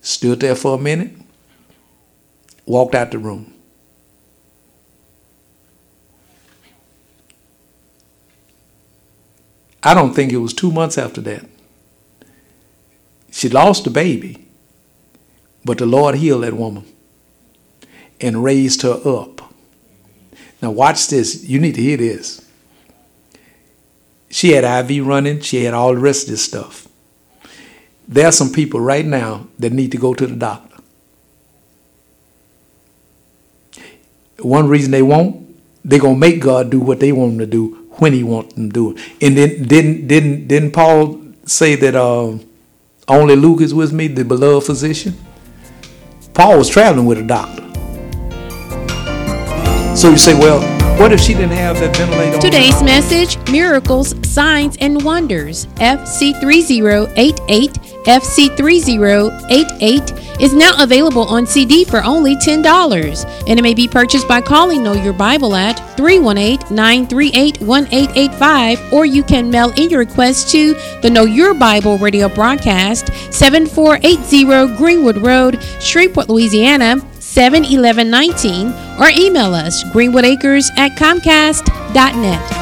stood 0.00 0.40
there 0.40 0.54
for 0.54 0.74
a 0.74 0.78
minute, 0.78 1.12
walked 2.66 2.94
out 2.94 3.10
the 3.10 3.18
room. 3.18 3.52
I 9.82 9.94
don't 9.94 10.14
think 10.14 10.32
it 10.32 10.38
was 10.38 10.52
two 10.52 10.72
months 10.72 10.98
after 10.98 11.20
that. 11.22 11.44
She 13.30 13.48
lost 13.48 13.84
the 13.84 13.90
baby, 13.90 14.48
but 15.64 15.78
the 15.78 15.86
Lord 15.86 16.16
healed 16.16 16.42
that 16.42 16.54
woman 16.54 16.84
and 18.20 18.42
raised 18.42 18.82
her 18.82 19.00
up. 19.04 19.54
Now, 20.60 20.72
watch 20.72 21.06
this. 21.06 21.44
You 21.44 21.60
need 21.60 21.76
to 21.76 21.80
hear 21.80 21.96
this. 21.96 22.44
She 24.30 24.50
had 24.50 24.90
IV 24.90 25.06
running, 25.06 25.40
she 25.40 25.64
had 25.64 25.72
all 25.72 25.94
the 25.94 26.00
rest 26.00 26.24
of 26.24 26.30
this 26.30 26.44
stuff 26.44 26.87
there 28.08 28.26
are 28.26 28.32
some 28.32 28.50
people 28.50 28.80
right 28.80 29.04
now 29.04 29.46
that 29.58 29.72
need 29.72 29.92
to 29.92 29.98
go 29.98 30.14
to 30.14 30.26
the 30.26 30.34
doctor. 30.34 30.68
one 34.40 34.68
reason 34.68 34.90
they 34.90 35.02
won't, 35.02 35.44
they're 35.84 35.98
gonna 35.98 36.16
make 36.16 36.40
God 36.40 36.70
do 36.70 36.80
what 36.80 37.00
they 37.00 37.12
want 37.12 37.32
him 37.32 37.38
to 37.38 37.46
do 37.46 37.74
when 37.92 38.12
he 38.12 38.22
wants 38.22 38.54
them 38.54 38.70
to 38.70 38.72
do 38.72 38.96
it. 38.96 39.12
And 39.20 39.36
then 39.36 39.66
didn't 39.66 40.06
didn't 40.06 40.48
didn't 40.48 40.72
Paul 40.72 41.20
say 41.44 41.74
that 41.76 41.94
uh, 41.94 42.38
only 43.08 43.36
Luke 43.36 43.60
is 43.60 43.74
with 43.74 43.92
me, 43.92 44.06
the 44.06 44.24
beloved 44.24 44.66
physician? 44.66 45.16
Paul 46.34 46.58
was 46.58 46.68
traveling 46.68 47.06
with 47.06 47.18
a 47.18 47.22
doctor. 47.22 47.64
So 49.96 50.10
you 50.10 50.18
say, 50.18 50.38
well, 50.38 50.77
what 50.98 51.12
if 51.12 51.20
she 51.20 51.32
didn't 51.32 51.52
have 51.52 51.78
that 51.78 51.96
ventilator? 51.96 52.38
Today's 52.38 52.82
message 52.82 53.38
Miracles, 53.50 54.14
Signs, 54.28 54.76
and 54.78 55.04
Wonders, 55.04 55.66
FC3088, 55.76 57.70
FC3088, 58.04 60.40
is 60.40 60.54
now 60.54 60.82
available 60.82 61.22
on 61.22 61.46
CD 61.46 61.84
for 61.84 62.02
only 62.02 62.34
$10. 62.36 63.44
And 63.48 63.58
it 63.58 63.62
may 63.62 63.74
be 63.74 63.86
purchased 63.86 64.26
by 64.26 64.40
calling 64.40 64.82
Know 64.82 64.94
Your 64.94 65.12
Bible 65.12 65.54
at 65.54 65.78
318 65.96 66.74
938 66.74 67.60
1885, 67.60 68.92
or 68.92 69.06
you 69.06 69.22
can 69.22 69.50
mail 69.50 69.70
in 69.76 69.90
your 69.90 70.00
request 70.00 70.50
to 70.50 70.74
the 71.02 71.10
Know 71.10 71.24
Your 71.24 71.54
Bible 71.54 71.98
radio 71.98 72.28
broadcast, 72.28 73.12
7480 73.32 74.76
Greenwood 74.76 75.18
Road, 75.18 75.62
Shreveport, 75.80 76.28
Louisiana. 76.28 76.96
71119 77.38 78.72
or 78.98 79.10
email 79.16 79.54
us 79.54 79.84
greenwoodacres 79.84 80.76
at 80.76 80.90
comcast.net. 80.98 82.58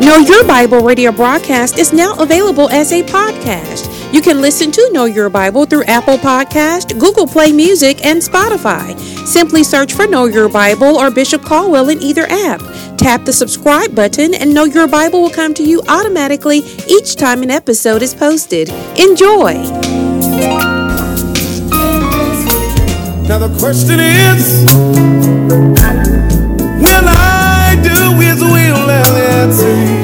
Know 0.00 0.18
Your 0.18 0.44
Bible 0.44 0.78
radio 0.78 1.10
broadcast 1.10 1.76
is 1.80 1.92
now 1.92 2.14
available 2.20 2.70
as 2.70 2.92
a 2.92 3.02
podcast. 3.02 3.93
You 4.14 4.22
can 4.22 4.40
listen 4.40 4.70
to 4.70 4.90
Know 4.92 5.06
Your 5.06 5.28
Bible 5.28 5.66
through 5.66 5.82
Apple 5.86 6.18
Podcast, 6.18 7.00
Google 7.00 7.26
Play 7.26 7.50
Music, 7.50 8.06
and 8.06 8.22
Spotify. 8.22 8.96
Simply 9.26 9.64
search 9.64 9.92
for 9.92 10.06
Know 10.06 10.26
Your 10.26 10.48
Bible 10.48 10.96
or 10.96 11.10
Bishop 11.10 11.42
Caldwell 11.42 11.88
in 11.88 12.00
either 12.00 12.22
app. 12.30 12.60
Tap 12.96 13.24
the 13.24 13.32
subscribe 13.32 13.92
button 13.92 14.32
and 14.32 14.54
Know 14.54 14.66
Your 14.66 14.86
Bible 14.86 15.20
will 15.20 15.30
come 15.30 15.52
to 15.54 15.64
you 15.64 15.82
automatically 15.88 16.58
each 16.86 17.16
time 17.16 17.42
an 17.42 17.50
episode 17.50 18.02
is 18.02 18.14
posted. 18.14 18.68
Enjoy! 18.96 19.54
Now 23.26 23.38
the 23.38 23.52
question 23.58 23.98
is, 23.98 24.64
will 26.80 27.08
I 27.08 27.80
do 27.82 28.20
His 28.20 28.40
will? 28.40 28.90
And 28.90 29.16
answer. 29.16 30.03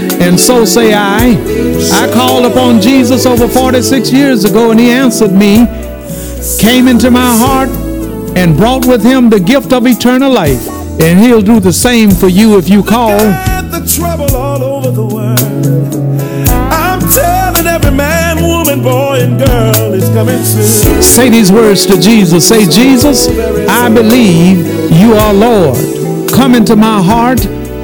and 0.21 0.39
so 0.39 0.65
say 0.65 0.93
I. 0.93 1.35
I 1.91 2.11
called 2.13 2.45
upon 2.45 2.79
Jesus 2.79 3.25
over 3.25 3.47
46 3.47 4.11
years 4.11 4.45
ago, 4.45 4.71
and 4.71 4.79
he 4.79 4.91
answered 4.91 5.31
me, 5.31 5.65
came 6.59 6.87
into 6.87 7.09
my 7.09 7.35
heart, 7.37 7.69
and 8.37 8.55
brought 8.55 8.85
with 8.85 9.03
him 9.03 9.29
the 9.29 9.39
gift 9.39 9.73
of 9.73 9.85
eternal 9.87 10.31
life. 10.31 10.67
And 11.01 11.19
he'll 11.19 11.41
do 11.41 11.59
the 11.59 11.73
same 11.73 12.11
for 12.11 12.27
you 12.27 12.57
if 12.57 12.69
you 12.69 12.83
call. 12.83 13.17
The 13.17 13.83
trouble 13.97 14.35
all 14.35 14.61
over 14.61 14.91
the 14.91 15.05
world. 15.05 15.95
I'm 16.71 16.99
telling 16.99 17.65
every 17.65 17.91
man, 17.91 18.43
woman, 18.43 18.83
boy, 18.83 19.21
and 19.21 19.39
girl 19.39 19.93
is 19.93 20.07
coming 20.09 20.43
soon. 20.43 21.01
Say 21.01 21.29
these 21.29 21.51
words 21.51 21.85
to 21.87 21.99
Jesus. 21.99 22.47
Say, 22.47 22.65
Jesus, 22.65 23.27
I 23.67 23.89
believe 23.89 24.59
you 24.91 25.13
are 25.13 25.33
Lord. 25.33 26.29
Come 26.31 26.53
into 26.53 26.75
my 26.75 27.01
heart. 27.01 27.39